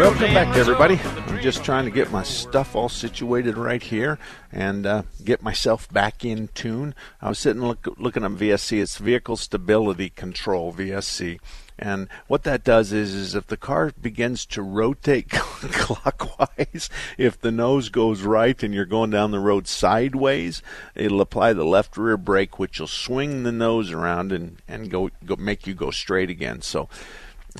[0.00, 0.98] Welcome back, everybody.
[1.28, 4.18] I'm just trying to get my stuff all situated right here
[4.50, 6.96] and uh, get myself back in tune.
[7.22, 8.82] I was sitting look, looking at VSC.
[8.82, 11.38] It's Vehicle Stability Control, VSC.
[11.78, 17.52] And what that does is, is if the car begins to rotate clockwise, if the
[17.52, 20.62] nose goes right and you're going down the road sideways,
[20.96, 25.10] it'll apply the left rear brake, which will swing the nose around and, and go,
[25.24, 26.60] go make you go straight again.
[26.60, 26.88] So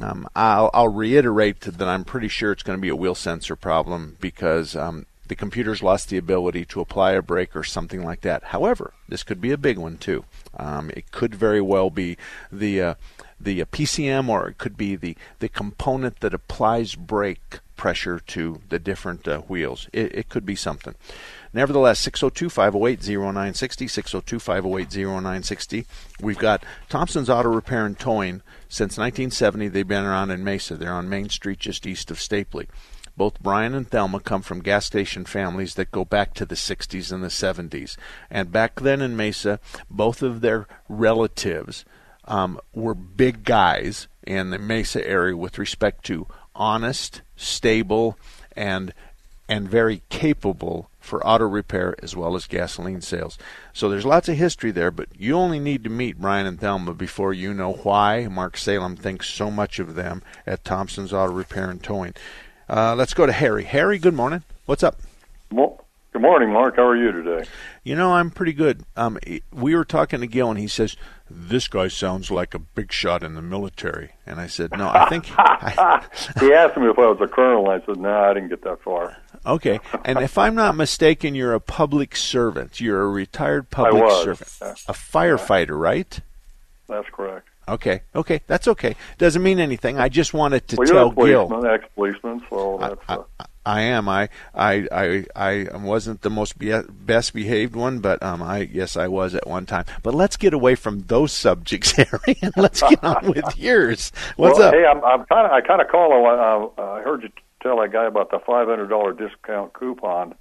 [0.00, 3.57] um, I'll, I'll reiterate that I'm pretty sure it's going to be a wheel sensor
[3.57, 8.20] problem because um, the computer's lost the ability to apply a brake or something like
[8.22, 8.44] that.
[8.44, 10.24] However, this could be a big one too.
[10.57, 12.16] Um, it could very well be
[12.50, 12.94] the uh,
[13.40, 18.60] the uh, PCM or it could be the, the component that applies brake pressure to
[18.68, 19.88] the different uh, wheels.
[19.90, 20.94] It, it, could be something.
[21.54, 25.86] Nevertheless, 602 508 0960, 602 508 0960.
[26.20, 28.42] We've got Thompson's Auto Repair and Towing.
[28.68, 30.76] Since 1970, they've been around in Mesa.
[30.76, 32.68] They're on Main Street just east of Stapley.
[33.16, 37.10] Both Brian and Thelma come from gas station families that go back to the 60s
[37.10, 37.96] and the 70s.
[38.30, 39.58] And back then in Mesa,
[39.90, 41.86] both of their relatives
[42.26, 46.26] um, were big guys in the Mesa area with respect to
[46.61, 48.16] honest, stable,
[48.55, 48.92] and
[49.49, 53.37] and very capable for auto repair as well as gasoline sales.
[53.73, 56.94] So there's lots of history there, but you only need to meet Brian and Thelma
[56.94, 61.68] before you know why Mark Salem thinks so much of them at Thompson's Auto Repair
[61.68, 62.14] and Towing.
[62.68, 63.64] Uh, let's go to Harry.
[63.64, 64.44] Harry, good morning.
[64.66, 65.01] What's up?
[65.51, 66.77] Well, good morning, Mark.
[66.77, 67.49] How are you today?
[67.85, 68.85] You know, I'm pretty good.
[68.96, 69.18] Um,
[69.53, 70.96] we were talking to Gil, and he says,
[71.31, 74.12] this guy sounds like a big shot in the military.
[74.27, 75.27] And I said, no, I think.
[75.38, 76.05] I,
[76.40, 77.68] he asked me if I was a colonel.
[77.68, 79.16] I said, no, I didn't get that far.
[79.46, 79.81] Okay.
[80.05, 82.81] And if I'm not mistaken, you're a public servant.
[82.81, 84.51] You're a retired public servant.
[84.88, 86.20] A firefighter, right?
[86.88, 87.46] That's correct.
[87.68, 88.96] Okay, okay, that's okay.
[89.18, 89.96] Doesn't mean anything.
[89.96, 92.49] I just wanted to well, tell you're a policeman, Gil.
[92.51, 93.01] So that's.
[93.09, 94.09] I, I, I am.
[94.09, 98.96] I, I, I, I wasn't the most be- best behaved one, but um, I yes,
[98.96, 99.85] I was at one time.
[100.03, 104.12] But let's get away from those subjects, Harry, and let's get on with yours.
[104.37, 104.75] What's well, up?
[104.75, 106.12] Hey, I'm, I'm kind of, I kind of call.
[106.27, 107.29] Uh, I heard you
[107.62, 110.35] tell that guy about the five hundred dollar discount coupon,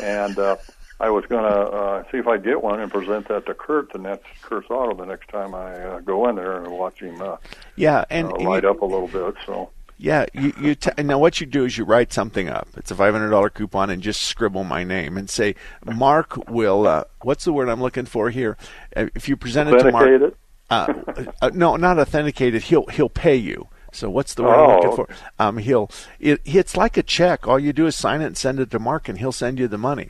[0.00, 0.56] and uh,
[1.00, 3.94] I was going to uh, see if I get one and present that to Kurt,
[3.94, 7.20] and that's Kurt's Auto the next time I uh, go in there and watch him.
[7.20, 7.36] Uh,
[7.74, 9.34] yeah, and, uh, and light you, up a little bit.
[9.44, 9.70] So.
[10.02, 12.68] Yeah, you, you t- now what you do is you write something up.
[12.78, 16.86] It's a five hundred dollar coupon, and just scribble my name and say Mark will.
[16.86, 18.56] Uh, what's the word I'm looking for here?
[18.96, 20.34] Uh, if you present it to Mark,
[20.70, 20.94] uh,
[21.42, 22.62] uh, no, not authenticated.
[22.62, 23.68] He'll he'll pay you.
[23.92, 25.08] So what's the word oh, I'm looking for?
[25.38, 27.46] Um, he'll it, it's like a check.
[27.46, 29.68] All you do is sign it and send it to Mark, and he'll send you
[29.68, 30.08] the money.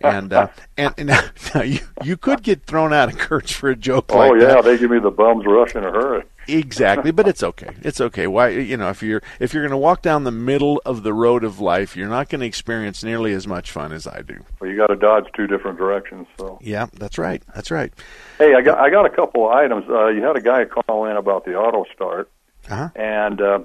[0.00, 1.08] And uh, and, and
[1.54, 4.10] now you you could get thrown out of Kurt's for a joke.
[4.10, 4.24] Like that.
[4.24, 4.64] Oh like yeah, that.
[4.64, 6.24] they give me the bums rush in a hurry.
[6.48, 7.74] Exactly, but it's okay.
[7.82, 8.26] It's okay.
[8.26, 11.12] Why you know if you're if you're going to walk down the middle of the
[11.12, 14.42] road of life, you're not going to experience nearly as much fun as I do.
[14.58, 16.26] Well, you got to dodge two different directions.
[16.38, 17.42] So yeah, that's right.
[17.54, 17.92] That's right.
[18.38, 19.84] Hey, I got I got a couple of items.
[19.90, 22.30] Uh, you had a guy call in about the auto start,
[22.70, 22.88] uh-huh.
[22.96, 23.58] and uh,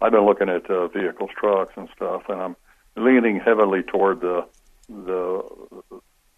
[0.00, 2.56] I've been looking at uh, vehicles, trucks, and stuff, and I'm
[2.96, 4.46] leaning heavily toward the
[4.88, 5.42] the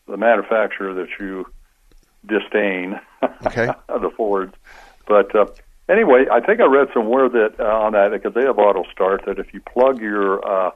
[0.09, 1.47] the manufacturer that you
[2.27, 2.99] disdain,
[3.47, 4.55] okay, the Fords,
[5.07, 5.33] but.
[5.37, 5.47] Uh,
[5.89, 9.25] Anyway, I think I read somewhere that uh, on that because they have auto start
[9.27, 10.71] that if you plug your uh,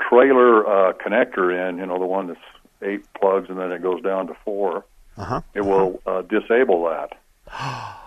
[0.00, 2.40] trailer uh, connector in, you know the one that's
[2.80, 4.84] eight plugs and then it goes down to 4
[5.16, 5.40] uh-huh.
[5.52, 7.18] it will uh, disable that.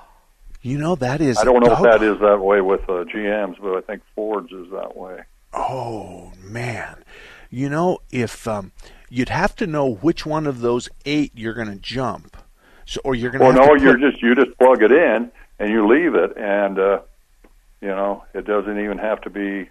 [0.63, 1.39] You know that is.
[1.39, 4.03] I don't know oh, if that is that way with uh, GMs, but I think
[4.13, 5.21] Ford's is that way.
[5.53, 7.03] Oh man,
[7.49, 8.71] you know if um,
[9.09, 12.37] you'd have to know which one of those eight you're going to jump,
[12.85, 13.45] so or you're going to.
[13.59, 13.81] Well, no, put...
[13.81, 15.31] you're just you just plug it in
[15.61, 17.01] and you leave it, and uh,
[17.81, 19.69] you know it doesn't even have to be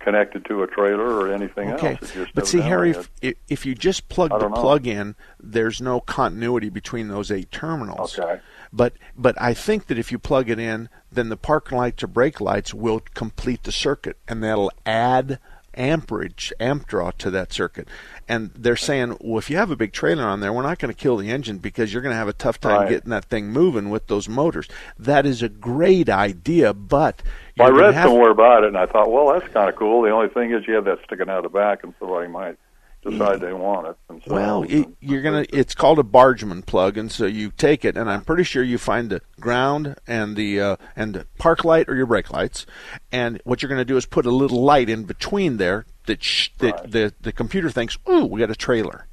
[0.00, 1.98] connected to a trailer or anything okay.
[2.00, 2.30] else.
[2.34, 4.54] But see, Harry, if, if you just plug the know.
[4.54, 8.18] plug in, there's no continuity between those eight terminals.
[8.18, 8.40] Okay.
[8.72, 12.08] But but I think that if you plug it in, then the parking lights or
[12.08, 15.38] brake lights will complete the circuit, and that'll add
[15.78, 17.88] amperage, amp draw to that circuit.
[18.28, 20.92] And they're saying, well, if you have a big trailer on there, we're not going
[20.92, 22.88] to kill the engine because you're going to have a tough time Right.
[22.90, 24.68] getting that thing moving with those motors.
[24.98, 27.22] That is a great idea, but
[27.56, 30.02] Well, I read somewhere about it, and I thought, well, that's kind of cool.
[30.02, 32.58] The only thing is you have that sticking out of the back, and somebody might
[33.02, 33.96] decide they want it.
[34.08, 35.46] And so, Well, it, you're gonna.
[35.50, 38.78] It's called a Bargman plug, and so you take it, and I'm pretty sure you
[38.78, 42.66] find the ground and the uh, and the park light or your brake lights,
[43.12, 46.50] and what you're gonna do is put a little light in between there that sh-
[46.58, 49.06] that the the computer thinks, ooh, we got a trailer.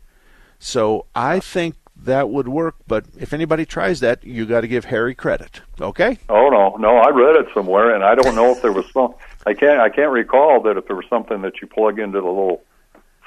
[0.60, 4.86] So I think that would work, but if anybody tries that, you got to give
[4.86, 5.62] Harry credit.
[5.80, 6.18] Okay?
[6.30, 9.16] Oh no, no, I read it somewhere, and I don't know if there was some.
[9.46, 9.80] I can't.
[9.80, 12.64] I can't recall that if there was something that you plug into the little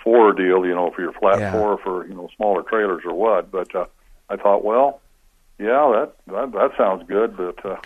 [0.09, 1.53] four deal, you know, for your flat Yeah.
[1.53, 3.51] four for you know smaller trailers or what.
[3.51, 3.87] But uh,
[4.31, 5.01] I thought, well,
[5.59, 7.77] yeah, that that, that sounds good, but uh,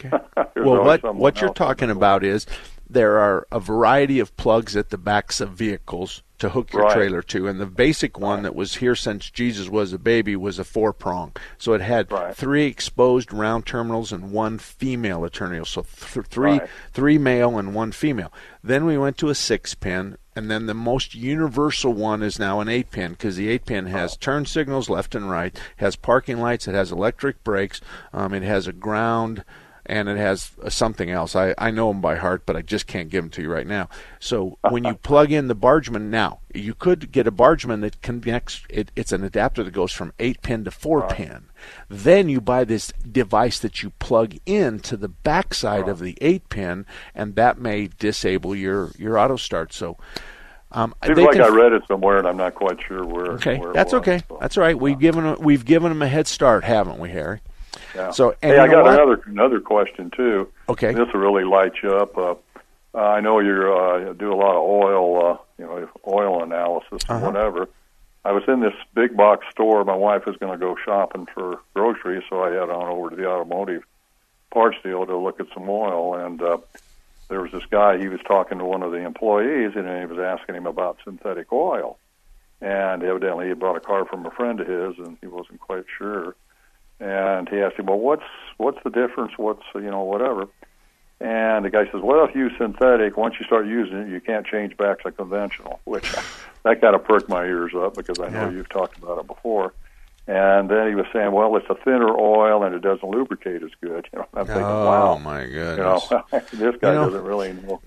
[0.55, 2.47] there's well, what what you're talking about is
[2.93, 6.95] there are a variety of plugs at the backs of vehicles to hook your Right.
[6.95, 10.59] trailer to, and the basic one that was here since Jesus was a baby was
[10.59, 11.33] a four prong.
[11.57, 15.65] So it had three exposed round terminals and one female terminal.
[15.65, 16.69] So th- three Right.
[16.93, 18.33] three male and one female.
[18.65, 22.59] Then we went to a six pin, and then the most universal one is now
[22.61, 26.41] an eight pin because the eight pin has turn signals left and right, has parking
[26.41, 27.81] lights, it has electric brakes,
[28.13, 29.45] um, it has a ground,
[29.93, 31.37] and it has something else.
[31.37, 33.67] I, I know them by heart, but I just can't give them to you right
[33.67, 33.91] now.
[34.21, 38.63] So when you plug in the Bargman now, you could get a Bargman that connects.
[38.71, 41.45] It, it's an adapter that goes from eight pin to four pin.
[41.91, 46.49] Then you buy this device that you plug in to the backside of the eight
[46.49, 49.75] pin, and that may disable your your auto start.
[49.75, 49.99] So.
[50.75, 53.33] Um, Seems like can- I read it somewhere, and I'm not quite sure where.
[53.33, 54.23] Okay, where that's was, okay.
[54.27, 54.39] so.
[54.41, 54.79] That's all right.
[54.79, 57.43] We've given 'em- we've given them a head start, haven't we, Harry?
[57.95, 58.11] Yeah.
[58.11, 60.49] So, and hey, I got another another question too.
[60.69, 60.93] Okay.
[60.93, 62.17] This will really light you up.
[62.17, 62.35] Uh,
[62.95, 67.03] uh, I know you uh, do a lot of oil, uh, you know, oil analysis
[67.09, 67.15] Uh-huh.
[67.15, 67.69] and whatever.
[68.25, 69.85] I was in this big box store.
[69.85, 73.17] My wife was going to go shopping for groceries, so I head on over to
[73.17, 73.83] the automotive
[74.53, 76.15] parts deal to look at some oil.
[76.15, 76.59] And uh,
[77.29, 77.99] there was this guy.
[77.99, 81.51] He was talking to one of the employees, and he was asking him about synthetic
[81.53, 81.99] oil.
[82.61, 85.85] And evidently, he bought a car from a friend of his, and he wasn't quite
[85.99, 86.37] sure
[87.03, 88.23] and he asked him, "Well, what's
[88.59, 89.33] what's the difference?
[89.37, 90.47] What's you know whatever?"
[91.21, 94.21] And the guy says, "Well, if you use synthetic, once you start using it, you
[94.21, 96.13] can't change back to conventional." Which
[96.65, 98.51] that kind of perked my ears up because I know Yeah.
[98.51, 99.73] you've talked about it before.
[100.29, 103.71] And then he was saying, "Well, it's a thinner oil and it doesn't lubricate as
[103.83, 106.45] good." You know, I'm thinking, Oh "Wow, my you know, goodness!
[106.53, 107.81] this guy You know, doesn't really know."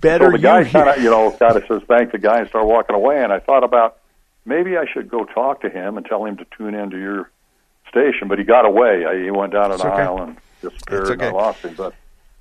[0.00, 2.48] Better so the guy kind of, you know, kind of says thank the guy and
[2.48, 3.22] start walking away.
[3.22, 3.96] And I thought about
[4.44, 7.30] maybe I should go talk to him and tell him to tune into your
[7.96, 8.28] station.
[8.28, 9.04] But he got away.
[9.06, 9.88] I, he went down an okay.
[9.88, 11.74] aisle and disappeared, It's and I lost him.
[11.74, 11.94] But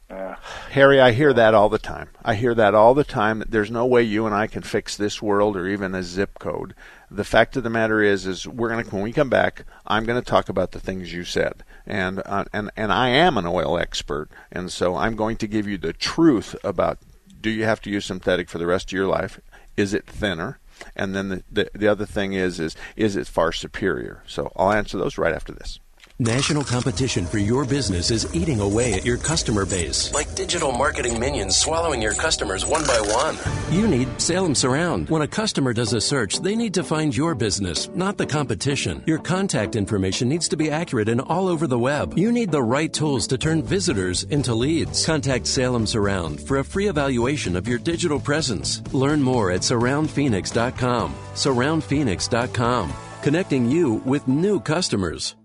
[0.10, 0.36] yeah,
[0.72, 2.10] Harry, I hear that all the time.
[2.24, 3.44] I hear that all the time.
[3.48, 6.76] There's no way you and I can fix this world or even a zip code.
[7.10, 10.22] The fact of the matter is, is we're gonna when we come back, I'm gonna
[10.22, 14.30] talk about the things you said, and uh, and and I am an oil expert,
[14.52, 17.00] and so I'm going to give you the truth about
[17.42, 19.40] do you have to use synthetic for the rest of your life?
[19.78, 20.60] Is it thinner?
[20.96, 24.24] And then the, the the other thing is is is it far superior?
[24.28, 25.80] So I'll answer those right after this.
[26.20, 30.14] National competition for your business is eating away at your customer base.
[30.14, 33.38] Like digital marketing minions swallowing your customers one by one.
[33.70, 35.10] You need Salem Surround.
[35.10, 39.04] When a customer does a search, they need to find your business, not the competition.
[39.06, 42.18] Your contact information needs to be accurate and all over the web.
[42.18, 45.06] You need the right tools to turn visitors into leads.
[45.06, 48.82] Contact Salem Surround for a free evaluation of your digital presence.
[48.94, 51.14] Learn more at surroundphoenix.com.
[51.34, 52.94] Surroundphoenix.com.
[53.22, 55.36] Connecting you with new customers.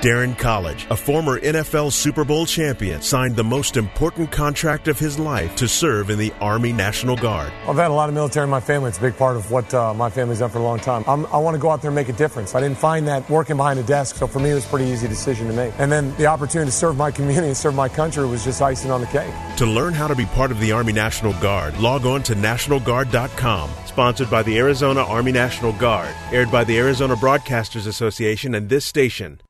[0.00, 5.18] Darren College, a former NFL Super Bowl champion, signed the most important contract of his
[5.18, 7.52] life to serve in the Army National Guard.
[7.68, 8.88] I've had a lot of military in my family.
[8.88, 11.04] It's a big part of what uh, my family's done for a long time.
[11.06, 12.54] I'm, I want to go out there and make a difference.
[12.54, 14.86] I didn't find that working behind a desk, so for me, it was a pretty
[14.86, 15.74] easy decision to make.
[15.78, 18.90] And then the opportunity to serve my community and serve my country was just icing
[18.90, 19.34] on the cake.
[19.58, 23.70] To learn how to be part of the Army National Guard, log on to NationalGuard.com.
[23.84, 26.14] Sponsored by the Arizona Army National Guard.
[26.32, 29.42] Aired by the Arizona Broadcasters Association and this station.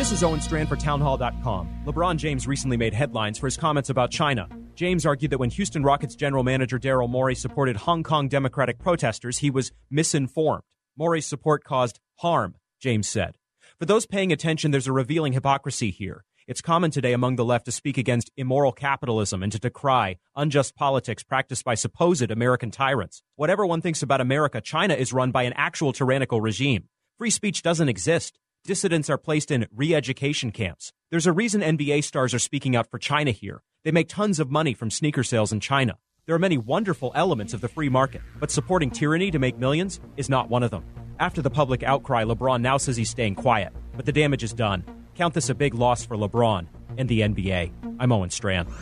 [0.00, 1.82] This is Owen Strachan for Townhall.com.
[1.84, 4.48] LeBron James recently made headlines for his comments about China.
[4.74, 9.36] James argued that when Houston Rockets general manager Daryl Morey supported Hong Kong Democratic protesters,
[9.36, 10.62] he was misinformed.
[10.96, 13.36] Morey's support caused harm, James said.
[13.78, 16.24] For those paying attention, there's a revealing hypocrisy here.
[16.46, 20.74] It's common today among the left to speak against immoral capitalism and to decry unjust
[20.76, 23.22] politics practiced by supposed American tyrants.
[23.36, 26.88] Whatever one thinks about America, China is run by an actual tyrannical regime.
[27.18, 28.38] Free speech doesn't exist.
[28.66, 30.92] Dissidents are placed in re education camps.
[31.10, 33.62] There's a reason NBA stars are speaking out for China here.
[33.84, 35.96] They make tons of money from sneaker sales in China.
[36.26, 39.98] There are many wonderful elements of the free market, but supporting tyranny to make millions
[40.18, 40.84] is not one of them.
[41.18, 44.84] After the public outcry, LeBron now says he's staying quiet, but the damage is done.
[45.14, 46.66] Count this a big loss for LeBron
[46.98, 47.72] and the NBA.
[47.98, 48.72] I'm Owen Strachan.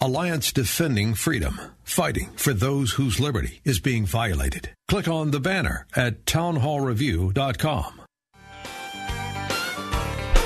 [0.00, 4.70] Alliance Defending Freedom, fighting for those whose liberty is being violated.
[4.88, 8.01] Click on the banner at townhallreview.com.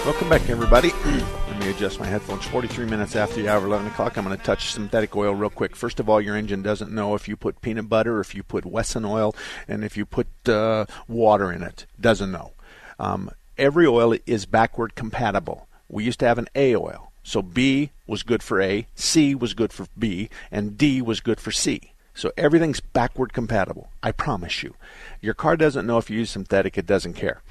[0.06, 0.92] Welcome back, everybody.
[1.04, 2.46] Let me adjust my headphones.
[2.46, 4.16] 43 minutes after the hour, 11 o'clock.
[4.16, 5.74] I'm going to touch synthetic oil real quick.
[5.74, 8.64] First of all, your engine doesn't know if you put peanut butter, if you put
[8.64, 9.34] Wesson oil,
[9.66, 11.86] and if you put uh, water in it.
[12.00, 12.52] Doesn't know.
[13.00, 15.66] Um, every oil is backward compatible.
[15.88, 17.10] We used to have an A oil.
[17.24, 21.40] So B was good for A, C was good for B, and D was good
[21.40, 21.94] for C.
[22.14, 23.90] So everything's backward compatible.
[24.04, 24.76] I promise you.
[25.20, 27.42] Your car doesn't know if you use synthetic, it doesn't care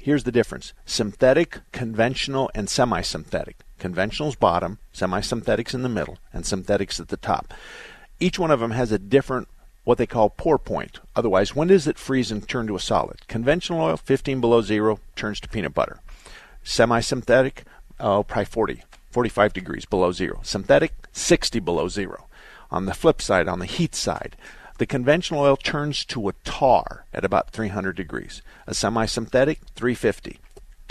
[0.00, 3.58] here's the difference synthetic, conventional, and semi synthetic.
[3.78, 7.52] Conventional's bottom, semi synthetics in the middle, and synthetics at the top.
[8.18, 9.48] Each one of them has a different
[9.84, 11.00] what they call pour point.
[11.16, 13.26] Otherwise, when does it freeze and turn to a solid?
[13.28, 16.00] Conventional oil, 15 below zero, turns to peanut butter.
[16.62, 17.64] Semi synthetic,
[17.98, 20.40] oh, probably 40, 45 degrees below zero.
[20.42, 22.26] Synthetic, 60 below zero.
[22.70, 24.36] On the flip side, on the heat side,
[24.80, 28.40] the conventional oil turns to a tar at about 300 degrees.
[28.66, 30.38] A semi-synthetic, 350.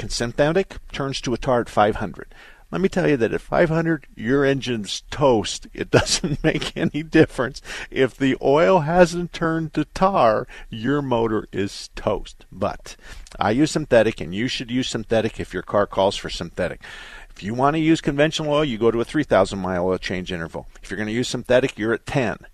[0.07, 2.27] Synthetic turns to a tar at 500.
[2.69, 5.65] Let me tell you that at 500, your engine's toast.
[5.73, 7.63] It doesn't make any difference.
[7.89, 12.45] If the oil hasn't turned to tar, your motor is toast.
[12.51, 12.95] But
[13.39, 16.83] I use synthetic, and you should use synthetic if your car calls for synthetic.
[17.31, 20.31] If you want to use conventional oil, you go to a 3,000 mile oil change
[20.31, 20.67] interval.
[20.83, 22.45] If you're going to use synthetic, you're at 10.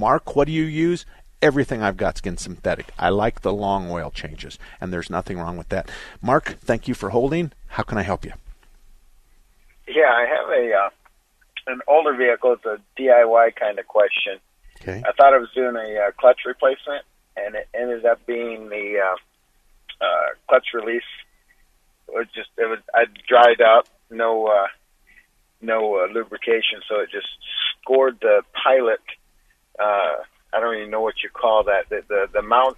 [0.00, 1.04] Mark, what do you use?
[1.42, 2.90] Everything I've got skin synthetic.
[2.98, 5.90] I like the long oil changes, and there's nothing wrong with that.
[6.22, 7.52] Mark, thank you for holding.
[7.66, 8.32] How can I help you?
[9.86, 10.90] Yeah, I have a uh,
[11.66, 12.54] an older vehicle.
[12.54, 14.38] It's a DIY kind of question.
[14.80, 15.02] Okay.
[15.06, 17.04] I thought I was doing a uh, clutch replacement,
[17.36, 19.16] and it ended up being the uh,
[20.02, 21.02] uh, clutch release.
[22.08, 24.68] It was just it was I dried up, no uh,
[25.60, 27.28] no uh, lubrication, so it just
[27.82, 29.00] scored the pilot
[29.78, 30.16] uh,
[30.52, 31.88] I don't even know what you call that.
[31.88, 32.76] The, the the mount,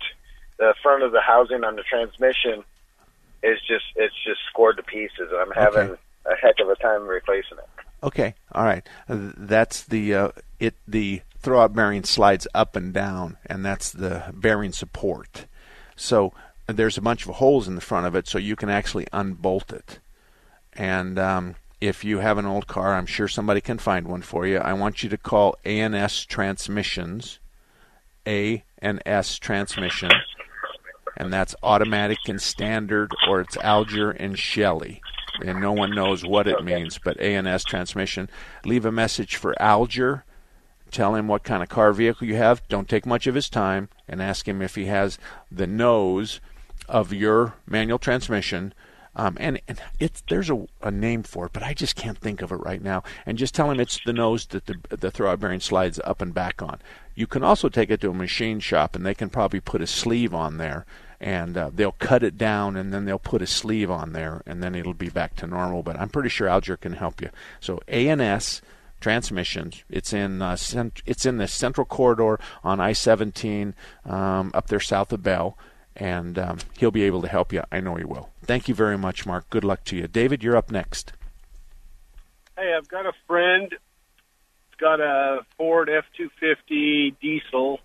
[0.58, 2.64] the front of the housing on the transmission
[3.42, 5.30] is just it's just scored to pieces.
[5.34, 6.00] I'm having Okay.
[6.26, 7.68] a heck of a time replacing it.
[8.04, 8.86] Okay, all right.
[9.08, 10.28] Uh, That's the uh,
[10.58, 10.74] it.
[10.86, 15.46] The throwout bearing slides up and down, and that's the bearing support.
[15.96, 16.32] So
[16.66, 19.72] there's a bunch of holes in the front of it, so you can actually unbolt
[19.72, 19.98] it.
[20.72, 24.46] And um, if you have an old car, I'm sure somebody can find one for
[24.46, 24.58] you.
[24.58, 27.40] I want you to call ANS Transmissions,
[28.24, 30.12] ANS Transmission,
[31.16, 35.02] and that's automatic and standard, or it's Alger and Shelley.
[35.44, 38.30] And no one knows what it means, but ANS Transmission.
[38.64, 40.24] Leave a message for Alger.
[40.92, 42.62] Tell him what kind of car vehicle you have.
[42.68, 45.18] Don't take much of his time, and ask him if he has
[45.50, 46.38] the nose
[46.88, 48.72] of your manual transmission.
[49.14, 52.40] Um, and and it's there's a, a name for it, but I just can't think
[52.40, 53.02] of it right now.
[53.26, 56.32] And just tell him it's the nose that the the throwout bearing slides up and
[56.32, 56.78] back on.
[57.14, 59.86] You can also take it to a machine shop, and they can probably put a
[59.86, 60.86] sleeve on there,
[61.20, 64.62] and uh, they'll cut it down, and then they'll put a sleeve on there, and
[64.62, 65.82] then it'll be back to normal.
[65.82, 67.28] But I'm pretty sure Alger can help you.
[67.60, 68.62] So ANS
[69.02, 69.84] transmissions.
[69.90, 73.74] It's in uh, cent- it's in the central corridor on I-17
[74.06, 75.58] um, up there south of Bell,
[75.96, 77.62] and um, he'll be able to help you.
[77.70, 78.30] I know he will.
[78.44, 79.48] Thank you very much, Mark.
[79.50, 80.42] Good luck to you, David.
[80.42, 81.12] You're up next.
[82.56, 83.68] Hey, I've got a friend.
[83.70, 87.80] He's got a Ford F two fifty diesel.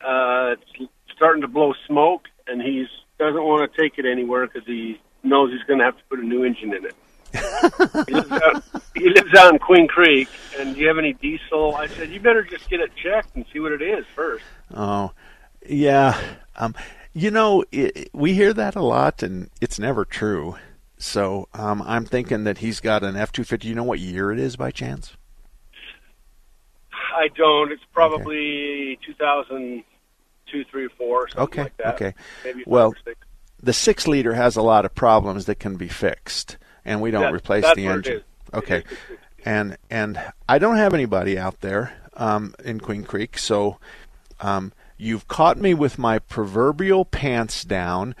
[0.00, 2.86] Uh, it's starting to blow smoke, and he
[3.18, 6.18] doesn't want to take it anywhere because he knows he's going to have to put
[6.18, 6.94] a new engine in it.
[8.06, 11.74] he, lives out, he lives out in Queen Creek, and do you have any diesel?
[11.74, 14.44] I said you better just get it checked and see what it is first.
[14.72, 15.12] Oh,
[15.66, 16.20] yeah.
[16.56, 16.74] Um,
[17.14, 20.56] you know, it, we hear that a lot, and it's never true.
[20.98, 23.64] So um, I'm thinking that he's got an F-250.
[23.64, 25.16] You know what year it is by chance?
[26.92, 27.70] I don't.
[27.72, 28.98] It's probably
[30.50, 31.62] two, three, four, something Okay.
[31.62, 31.94] like that.
[31.94, 32.14] Okay.
[32.44, 33.18] Maybe Well, six.
[33.62, 37.22] the six liter has a lot of problems that can be fixed, and we don't
[37.22, 38.22] That- replace that's the engine.
[38.52, 38.84] Okay.
[39.44, 43.78] And and I don't have anybody out there um, in Queen Creek, so
[44.40, 48.14] um, you've caught me with my proverbial pants down.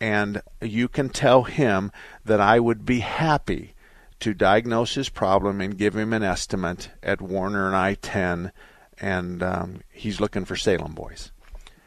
[0.00, 1.92] and you can tell him
[2.24, 3.74] that I would be happy
[4.20, 8.52] to diagnose his problem and give him an estimate at Warner and I 10,
[8.98, 11.32] and um, he's looking for Salem boys.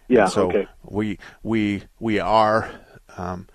[0.07, 0.67] Yeah, And so okay.
[0.83, 2.71] we we we are.
[3.17, 3.47] Um,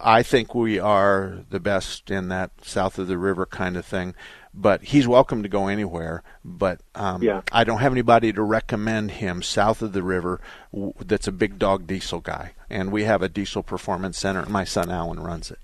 [0.00, 4.14] I think we are the best in that south of the river kind of thing.
[4.54, 6.22] But he's welcome to go anywhere.
[6.44, 7.42] But um, Yeah.
[7.52, 10.40] I don't have anybody to recommend him south of the river
[10.72, 12.52] w- that's a big dog diesel guy.
[12.70, 15.58] And we have a diesel performance center, and my son Alan runs it.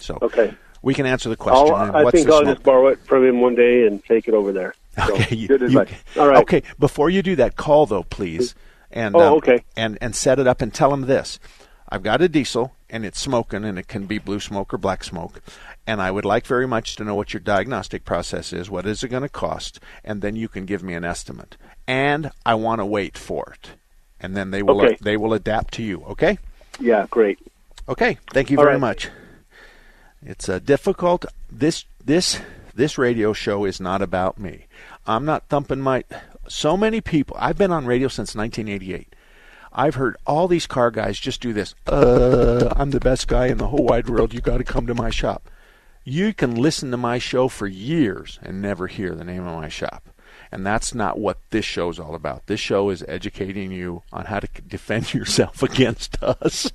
[0.00, 0.54] So Okay.
[0.82, 1.74] we can answer the question.
[1.74, 2.54] I'll, I think I'll smoke?
[2.56, 4.74] just borrow it from him one day and take it over there.
[5.06, 5.94] So, Okay, you- good you- advice.
[6.16, 6.38] All right.
[6.42, 8.54] Okay, before you do that, call though, please,
[8.90, 9.62] and Oh, um, okay.
[9.76, 11.38] and and set it up and tell him this:
[11.88, 15.04] I've got a diesel and it's smoking, and it can be blue smoke or black
[15.04, 15.40] smoke,
[15.86, 18.70] and I would like very much to know what your diagnostic process is.
[18.70, 19.80] What is it going to cost?
[20.04, 21.56] And then you can give me an estimate.
[21.86, 23.70] And I want to wait for it,
[24.20, 24.96] and then they will Okay.
[25.00, 26.02] they will adapt to you.
[26.04, 26.38] Okay.
[26.80, 27.38] Yeah, great.
[27.88, 28.80] Okay, thank you All very right.
[28.80, 29.08] much.
[30.22, 31.24] It's uh, difficult.
[31.50, 32.40] This this
[32.74, 34.66] this radio show is not about me.
[35.06, 36.04] I'm not thumping my.
[36.48, 37.36] So many people.
[37.38, 39.14] I've been on radio since 1988.
[39.72, 41.74] I've heard all these car guys just do this.
[41.86, 44.34] Uh, I'm the best guy in the whole wide world.
[44.34, 45.48] You got to come to my shop.
[46.04, 49.68] You can listen to my show for years and never hear the name of my
[49.68, 50.08] shop.
[50.50, 52.46] And that's not what this show is all about.
[52.46, 56.72] This show is educating you on how to defend yourself against us.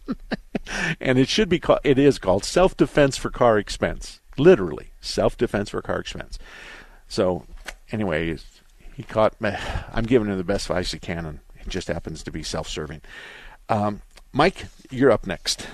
[1.02, 4.22] and it should be called, it is called self defense for car expense.
[4.38, 6.38] Literally, self defense for car expense.
[7.08, 7.46] So,
[7.92, 8.38] anyway,
[8.96, 9.52] he caught me.
[9.92, 12.68] I'm giving him the best advice he can, and it just happens to be self
[12.68, 13.02] serving.
[13.70, 14.02] Um,
[14.32, 15.68] Mike, you're up next.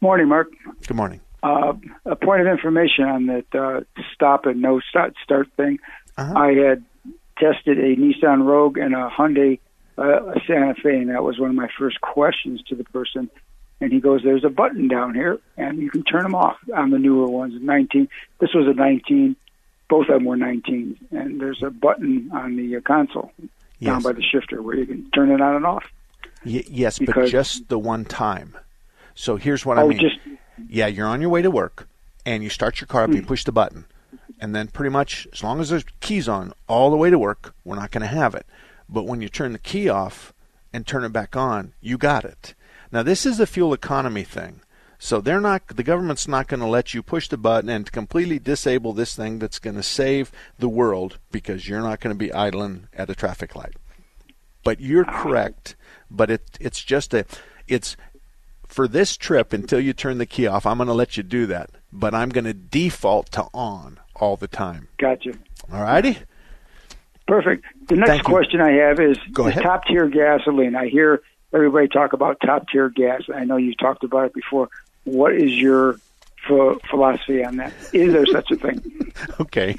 [0.00, 0.48] Morning, Mark.
[0.86, 1.20] Good morning.
[1.42, 1.74] Uh,
[2.06, 3.80] a point of information on that uh,
[4.14, 5.78] stop and no start start thing.
[6.16, 6.32] Uh-huh.
[6.36, 6.84] I had
[7.38, 9.58] tested a Nissan Rogue and a Hyundai
[9.98, 13.30] uh, Santa Fe, and that was one of my first questions to the person.
[13.80, 16.90] And he goes, "There's a button down here, and you can turn them off on
[16.90, 17.54] the newer ones.
[17.60, 18.08] 19.
[18.38, 19.34] This was a 19.
[19.88, 22.80] Both of them were 19, and there's a button on the uh,
[23.84, 25.84] console down by the shifter where you can turn it on and off.
[26.44, 28.56] Y- yes, but just the one time.
[29.14, 29.98] So here's what I Oh, mean.
[29.98, 30.18] just-
[30.68, 31.88] yeah, you're on your way to work,
[32.26, 33.10] and you start your car up.
[33.10, 33.16] Hmm.
[33.16, 33.84] You push the button,
[34.40, 37.54] and then pretty much as long as there's keys on all the way to work,
[37.64, 38.46] we're not going to have it.
[38.88, 40.32] But when you turn the key off
[40.72, 42.54] and turn it back on, you got it.
[42.90, 44.60] Now this is a fuel economy thing.
[45.04, 48.38] So they're not the government's not going to let you push the button and completely
[48.38, 50.30] disable this thing that's going to save
[50.60, 53.74] the world because you're not going to be idling at a traffic light.
[54.62, 55.74] But you're correct,
[56.08, 57.26] but it it's just a
[57.66, 57.96] it's
[58.64, 61.46] for this trip until you turn the key off, I'm going to let you do
[61.46, 64.86] that, but I'm going to default to on all the time.
[64.98, 65.32] Gotcha.
[65.72, 66.18] All righty?
[67.26, 67.64] Perfect.
[67.88, 68.34] The next Thank you.
[68.34, 70.76] question I have is Go the top tier gasoline.
[70.76, 71.22] I hear
[71.52, 73.22] everybody talk about top tier gas.
[73.34, 74.68] I know you talked about it before.
[75.04, 75.94] What is your
[76.46, 77.72] ph- philosophy on that?
[77.92, 79.12] Is there such a thing?
[79.40, 79.76] okay.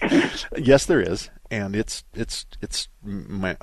[0.57, 3.57] yes, there is, and it's it's it's my,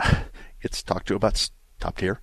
[0.62, 2.20] it's talked to about top tier.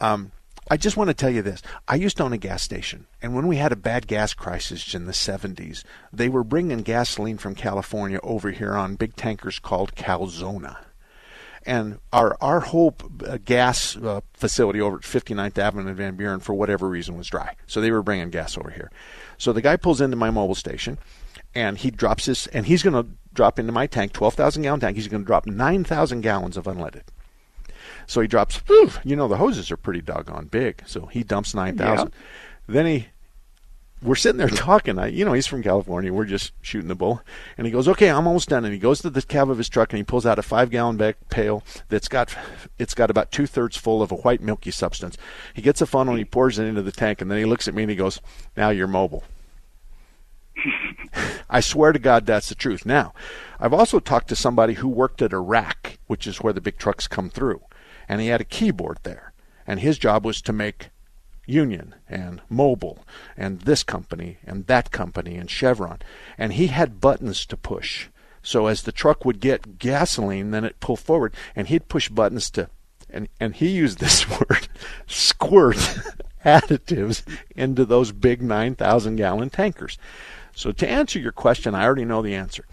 [0.00, 0.32] Um,
[0.70, 1.60] I just want to tell you this.
[1.88, 4.94] I used to own a gas station, and when we had a bad gas crisis
[4.94, 9.96] in the 70s, they were bringing gasoline from California over here on big tankers called
[9.96, 10.76] Calzona.
[11.64, 12.94] And our our whole
[13.26, 17.28] uh, gas uh, facility over at 59th Avenue in Van Buren, for whatever reason, was
[17.28, 17.54] dry.
[17.66, 18.90] So they were bringing gas over here.
[19.38, 20.98] So the guy pulls into my Mobil station,
[21.54, 24.96] and he drops his, and he's going to drop into my tank, 12,000 gallon tank.
[24.96, 27.02] He's going to drop 9,000 gallons of unleaded.
[28.06, 30.82] So he drops, whew, you know, the hoses are pretty doggone big.
[30.86, 32.12] So he dumps 9,000.
[32.66, 33.08] Then he,
[34.02, 34.98] we're sitting there talking.
[34.98, 36.12] I, you know, he's from California.
[36.12, 37.22] We're just shooting the bull.
[37.56, 38.64] And he goes, okay, I'm almost done.
[38.64, 40.70] And he goes to the cab of his truck and he pulls out a five
[40.70, 42.34] gallon bag pail that's got,
[42.78, 45.16] it's got about two thirds full of a white milky substance.
[45.54, 47.20] He gets a funnel and he pours it into the tank.
[47.20, 48.20] And then he looks at me and he goes,
[48.56, 49.22] now you're Mobil.
[51.50, 52.86] I swear to God, that's the truth.
[52.86, 53.12] Now,
[53.60, 56.78] I've also talked to somebody who worked at a rack, which is where the big
[56.78, 57.62] trucks come through,
[58.08, 59.32] and he had a keyboard there,
[59.66, 60.90] and his job was to make
[61.46, 62.98] Union and Mobil
[63.36, 66.00] and this company and that company and Chevron,
[66.38, 68.08] and he had buttons to push.
[68.42, 72.50] So as the truck would get gasoline, then it pull forward, and he'd push buttons
[72.50, 72.68] to,
[73.08, 74.68] and and he used this word,
[75.06, 75.76] squirt
[76.44, 77.22] additives
[77.54, 79.98] into those big 9,000 gallon tankers.
[80.54, 82.64] So to answer your question, I already know the answer.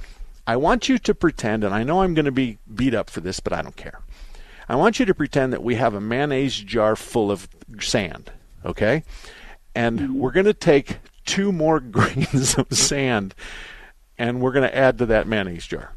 [0.46, 3.22] I want you to pretend, and I know I'm going to be beat up for
[3.22, 4.02] this, but I don't care.
[4.68, 7.48] I want you to pretend that we have a mayonnaise jar full of
[7.80, 8.32] sand,
[8.66, 9.04] okay?
[9.76, 13.36] And we're going to take two more grains of sand
[14.18, 15.94] and we're going to add to that mayonnaise jar.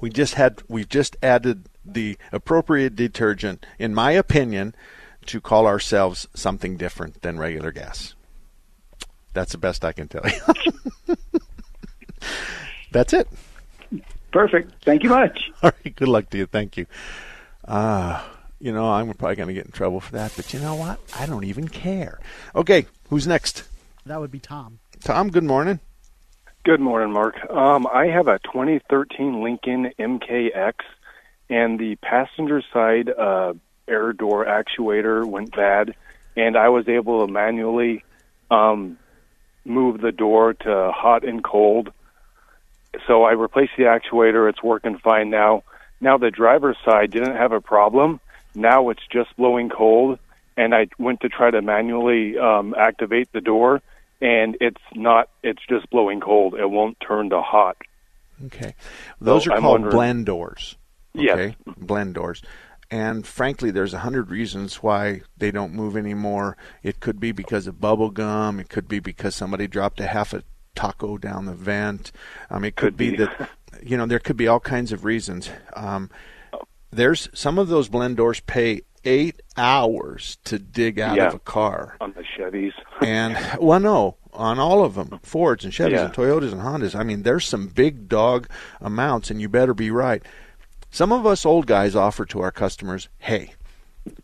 [0.00, 4.74] We just had we've just added the appropriate detergent, in my opinion,
[5.26, 8.14] to call ourselves something different than regular gas.
[9.32, 11.16] That's the best I can tell you.
[12.92, 13.28] That's it.
[14.30, 14.84] Perfect.
[14.84, 15.50] Thank you much.
[15.62, 15.96] All right.
[15.96, 16.46] Good luck to you.
[16.46, 16.86] Thank you.
[17.64, 18.22] Uh,
[18.58, 20.98] you know, I'm probably going to get in trouble for that, but you know what?
[21.18, 22.18] I don't even care.
[22.54, 22.86] Okay.
[23.10, 23.64] Who's next?
[24.06, 24.78] That would be Tom.
[25.00, 25.80] Tom, good morning.
[26.64, 27.36] Good morning, Mark.
[27.50, 30.74] Um, I have a 2013 Lincoln MKX,
[31.50, 33.52] and the passenger side uh,
[33.86, 35.94] air door actuator went bad,
[36.36, 38.02] and I was able to manually
[38.50, 38.98] um,
[39.64, 41.92] move the door to hot and cold.
[43.06, 44.48] So I replaced the actuator.
[44.48, 45.64] It's working fine now.
[46.00, 48.20] Now the driver's side didn't have a problem.
[48.54, 50.18] Now it's just blowing cold,
[50.56, 53.82] and I went to try to manually um, activate the door,
[54.20, 55.28] and it's not.
[55.42, 56.54] It's just blowing cold.
[56.54, 57.76] It won't turn to hot.
[58.46, 58.74] Okay.
[59.20, 60.76] Those So are I'm called wondering- blend doors.
[61.14, 61.54] Yes.
[61.76, 62.42] Blend doors.
[62.90, 66.56] And frankly, there's a hundred reasons why they don't move anymore.
[66.82, 68.60] It could be because of bubble gum.
[68.60, 70.42] It could be because somebody dropped a half a
[70.74, 72.12] taco down the vent.
[72.50, 73.16] Um, it could, Could be, be.
[73.18, 73.50] that
[73.82, 75.50] you know there could be all kinds of reasons.
[75.74, 76.10] Um,
[76.96, 81.26] there's some of those blend doors pay eight hours to dig out Yeah.
[81.28, 81.96] of a car.
[82.00, 82.72] on the Chevys.
[83.02, 86.04] And well, no, on all of them, Fords and Chevys Yeah.
[86.06, 86.94] and Toyotas and Hondas.
[86.94, 88.48] I mean, there's some big dog
[88.80, 90.22] amounts, and you better be right.
[90.90, 93.52] Some of us old guys offer to our customers, "Hey,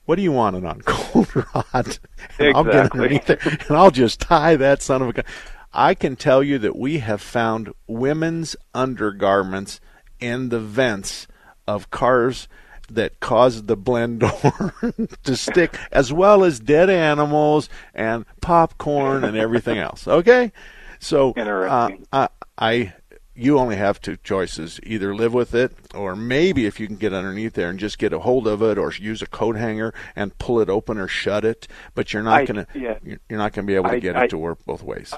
[0.07, 1.99] what do you want it on, cold hot?"
[2.39, 3.01] And I'll get Exactly.
[3.01, 5.25] underneath it, and I'll just tie that son of a gun.
[5.73, 9.81] I can tell you that we have found women's undergarments
[10.21, 11.27] in the vents
[11.67, 12.49] of cars
[12.91, 14.75] that caused the blend door
[15.23, 20.09] to stick, as well as dead animals and popcorn and everything else.
[20.09, 20.53] Okay,
[20.99, 22.93] so uh, I, I,
[23.37, 27.13] you only have two choices: either live with it, or maybe if you can get
[27.13, 30.37] underneath there and just get a hold of it, or use a coat hanger and
[30.39, 31.69] pull it open or shut it.
[31.95, 32.99] But you're not I- gonna, yeah.
[33.05, 35.15] you're not gonna be able to I- get it to work both ways.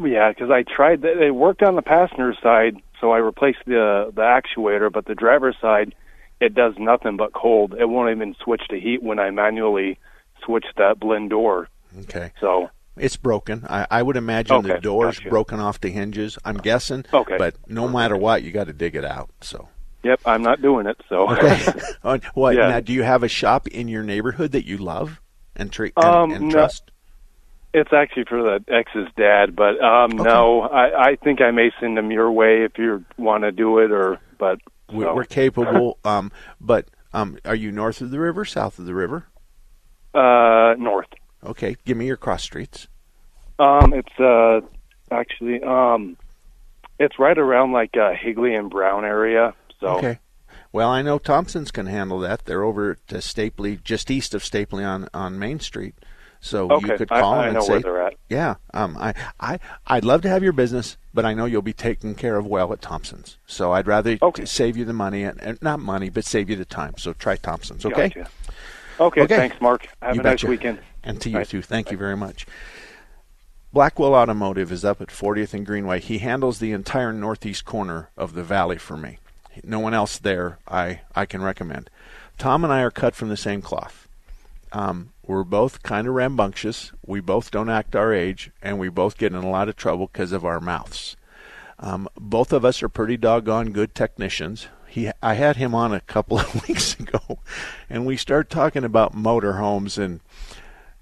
[0.00, 1.04] Yeah, because I tried.
[1.04, 4.90] It worked on the passenger side, so I replaced the the actuator.
[4.92, 5.94] But the driver's side,
[6.40, 7.74] it does nothing but cold.
[7.78, 9.98] It won't even switch to heat when I manually
[10.44, 11.68] switch that blend door.
[12.02, 12.32] Okay.
[12.40, 13.64] So It's broken.
[13.68, 15.28] I, I would imagine the door's gotcha.
[15.30, 16.38] broken off the hinges.
[16.44, 17.04] I'm guessing.
[17.12, 17.36] Okay.
[17.38, 19.30] But no matter what, you got to dig it out.
[19.40, 19.68] So.
[20.02, 21.00] Yep, I'm not doing it.
[21.08, 21.62] So Okay.
[22.34, 22.68] What Yeah.
[22.68, 22.80] now?
[22.80, 25.20] Do you have a shop in your neighborhood that you love
[25.56, 26.50] and tre- and, Um, and no.
[26.50, 26.90] trust?
[27.76, 31.96] It's actually for the ex's dad, but um, no, I, I think I may send
[31.96, 34.60] them your way if you want to do it, or but
[34.92, 35.14] We- so.
[35.14, 35.98] We're capable.
[36.04, 39.26] um, but um, are you north of the river, south of the river?
[40.14, 41.08] uh, north.
[41.44, 41.76] Okay.
[41.84, 42.86] Give me your cross streets.
[43.58, 44.60] Um, it's uh,
[45.10, 46.16] actually um,
[47.00, 49.54] it's right around like uh, Higley and Brown area.
[49.80, 50.18] So Okay.
[50.72, 52.44] Well, I know Thompson's can handle that.
[52.46, 55.94] They're over at uh, Stapley, just east of Stapley on, on Main Street.
[56.44, 58.14] So you could call I them and know say, where they're at.
[58.28, 61.72] "Yeah, um, I, I, I'd love to have your business, but I know you'll be
[61.72, 63.38] taken care of well at Thompson's.
[63.46, 66.56] So I'd rather t- save you the money and, and not money, but save you
[66.56, 66.98] the time.
[66.98, 68.10] So try Thompson's, okay?
[68.10, 68.28] Gotcha.
[69.00, 69.88] Okay, thanks, Mark.
[70.02, 70.80] Have You a nice weekend.
[71.02, 71.44] And to you Bye.
[71.44, 71.62] too.
[71.62, 72.46] Thank you very much.
[73.72, 76.00] Blackwell Automotive is up at 40th and Greenway.
[76.00, 79.16] He handles the entire northeast corner of the valley for me.
[79.62, 81.88] No one else there I, I can recommend.
[82.36, 84.06] Tom and I are cut from the same cloth.
[84.72, 86.92] Um, we're both kind of rambunctious.
[87.04, 90.08] We both don't act our age, and we both get in a lot of trouble
[90.12, 91.16] because of our mouths.
[91.78, 94.68] Um, both of us are pretty doggone good technicians.
[94.86, 97.38] He, I had him on a couple of weeks ago,
[97.88, 100.20] and we started talking about motorhomes and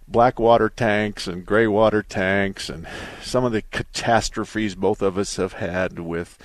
[0.09, 2.87] black water tanks and gray water tanks and
[3.23, 6.37] some of the catastrophes both of us have had with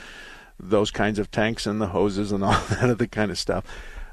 [0.57, 3.65] those kinds of tanks and the hoses and all that other kind of stuff.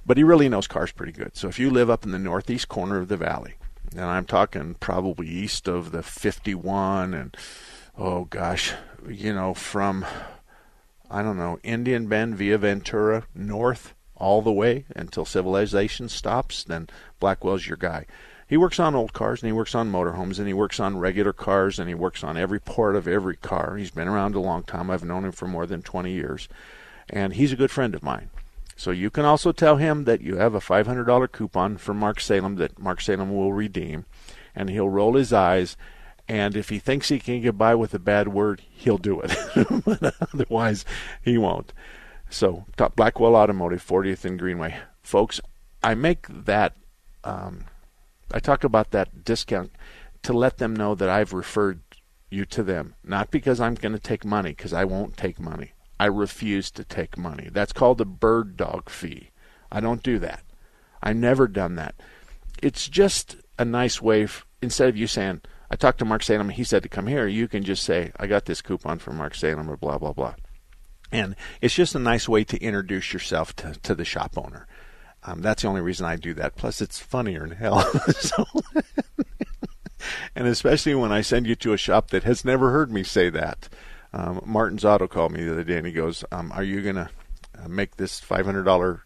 [0.06, 1.36] But he really knows cars pretty good.
[1.36, 3.54] So if you live up in the northeast corner of the valley,
[3.92, 7.36] and I'm talking probably east of the 51 and
[7.96, 8.74] oh gosh,
[9.08, 10.04] you know, from
[11.10, 16.88] I don't know, Indian Bend via Ventura north all the way until civilization stops, then
[17.20, 18.06] Blackwell's your guy.
[18.46, 21.32] He works on old cars and he works on motorhomes and he works on regular
[21.32, 23.76] cars and he works on every part of every car.
[23.76, 24.90] He's been around a long time.
[24.90, 26.48] I've known him for more than 20 years.
[27.08, 28.30] And he's a good friend of mine.
[28.76, 32.56] So you can also tell him that you have a $500 coupon from Mark Salem
[32.56, 34.04] that Mark Salem will redeem.
[34.54, 35.76] And he'll roll his eyes.
[36.28, 39.36] And if he thinks he can get by with a bad word, he'll do it.
[39.84, 40.84] but otherwise,
[41.22, 41.72] he won't.
[42.30, 44.76] So, top Blackwell Automotive, 40th and Greenway.
[45.02, 45.40] Folks,
[45.82, 46.74] I make that,
[47.22, 47.64] um,
[48.32, 49.70] I talk about that discount
[50.22, 51.80] to let them know that I've referred
[52.30, 52.94] you to them.
[53.04, 55.72] Not because I'm going to take money, because I won't take money.
[56.04, 57.48] I refuse to take money.
[57.50, 59.30] That's called a bird dog fee.
[59.72, 60.42] I don't do that.
[61.02, 61.94] I've never done that.
[62.62, 64.24] it's just a nice way.
[64.24, 65.40] F- instead of you saying,
[65.70, 68.26] "I talked to Mark Salem, he said to come here," you can just say, "I
[68.26, 70.34] got this coupon from Mark Salem," or blah blah blah.
[71.10, 74.66] And it's just a nice way to introduce yourself to, to the shop owner.
[75.22, 76.54] Um, that's the only reason I do that.
[76.56, 77.80] Plus, it's funnier than hell.
[78.10, 78.44] so,
[80.36, 83.30] and especially when I send you to a shop that has never heard me say
[83.30, 83.70] that.
[84.14, 87.10] Um, Martin's Auto called me the other day and he goes, um, "Are you gonna
[87.58, 89.04] uh, make this five hundred dollar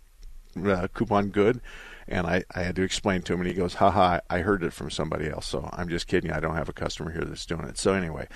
[0.63, 1.63] uh, coupon good?"
[2.07, 4.75] And I, I had to explain to him, and he goes, "Haha, I heard it
[4.75, 6.31] from somebody else, so I'm just kidding.
[6.31, 8.29] I don't have a customer here that's doing it." So anyway,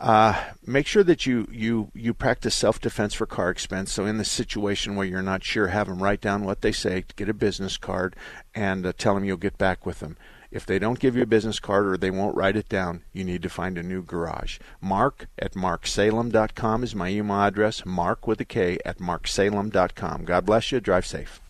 [0.00, 3.92] uh, make sure that you you you practice self defense for car expense.
[3.92, 7.04] So in the situation where you're not sure, have them write down what they say,
[7.14, 8.16] get a business card,
[8.56, 10.16] and uh, tell them you'll get back with them.
[10.52, 13.24] If they don't give you a business card or they won't write it down, you
[13.24, 14.58] need to find a new garage.
[14.82, 17.86] Mark at marksalem.com is my email address.
[17.86, 20.24] Mark with a K at marksalem.com.
[20.26, 20.80] God bless you.
[20.80, 21.40] Drive safe.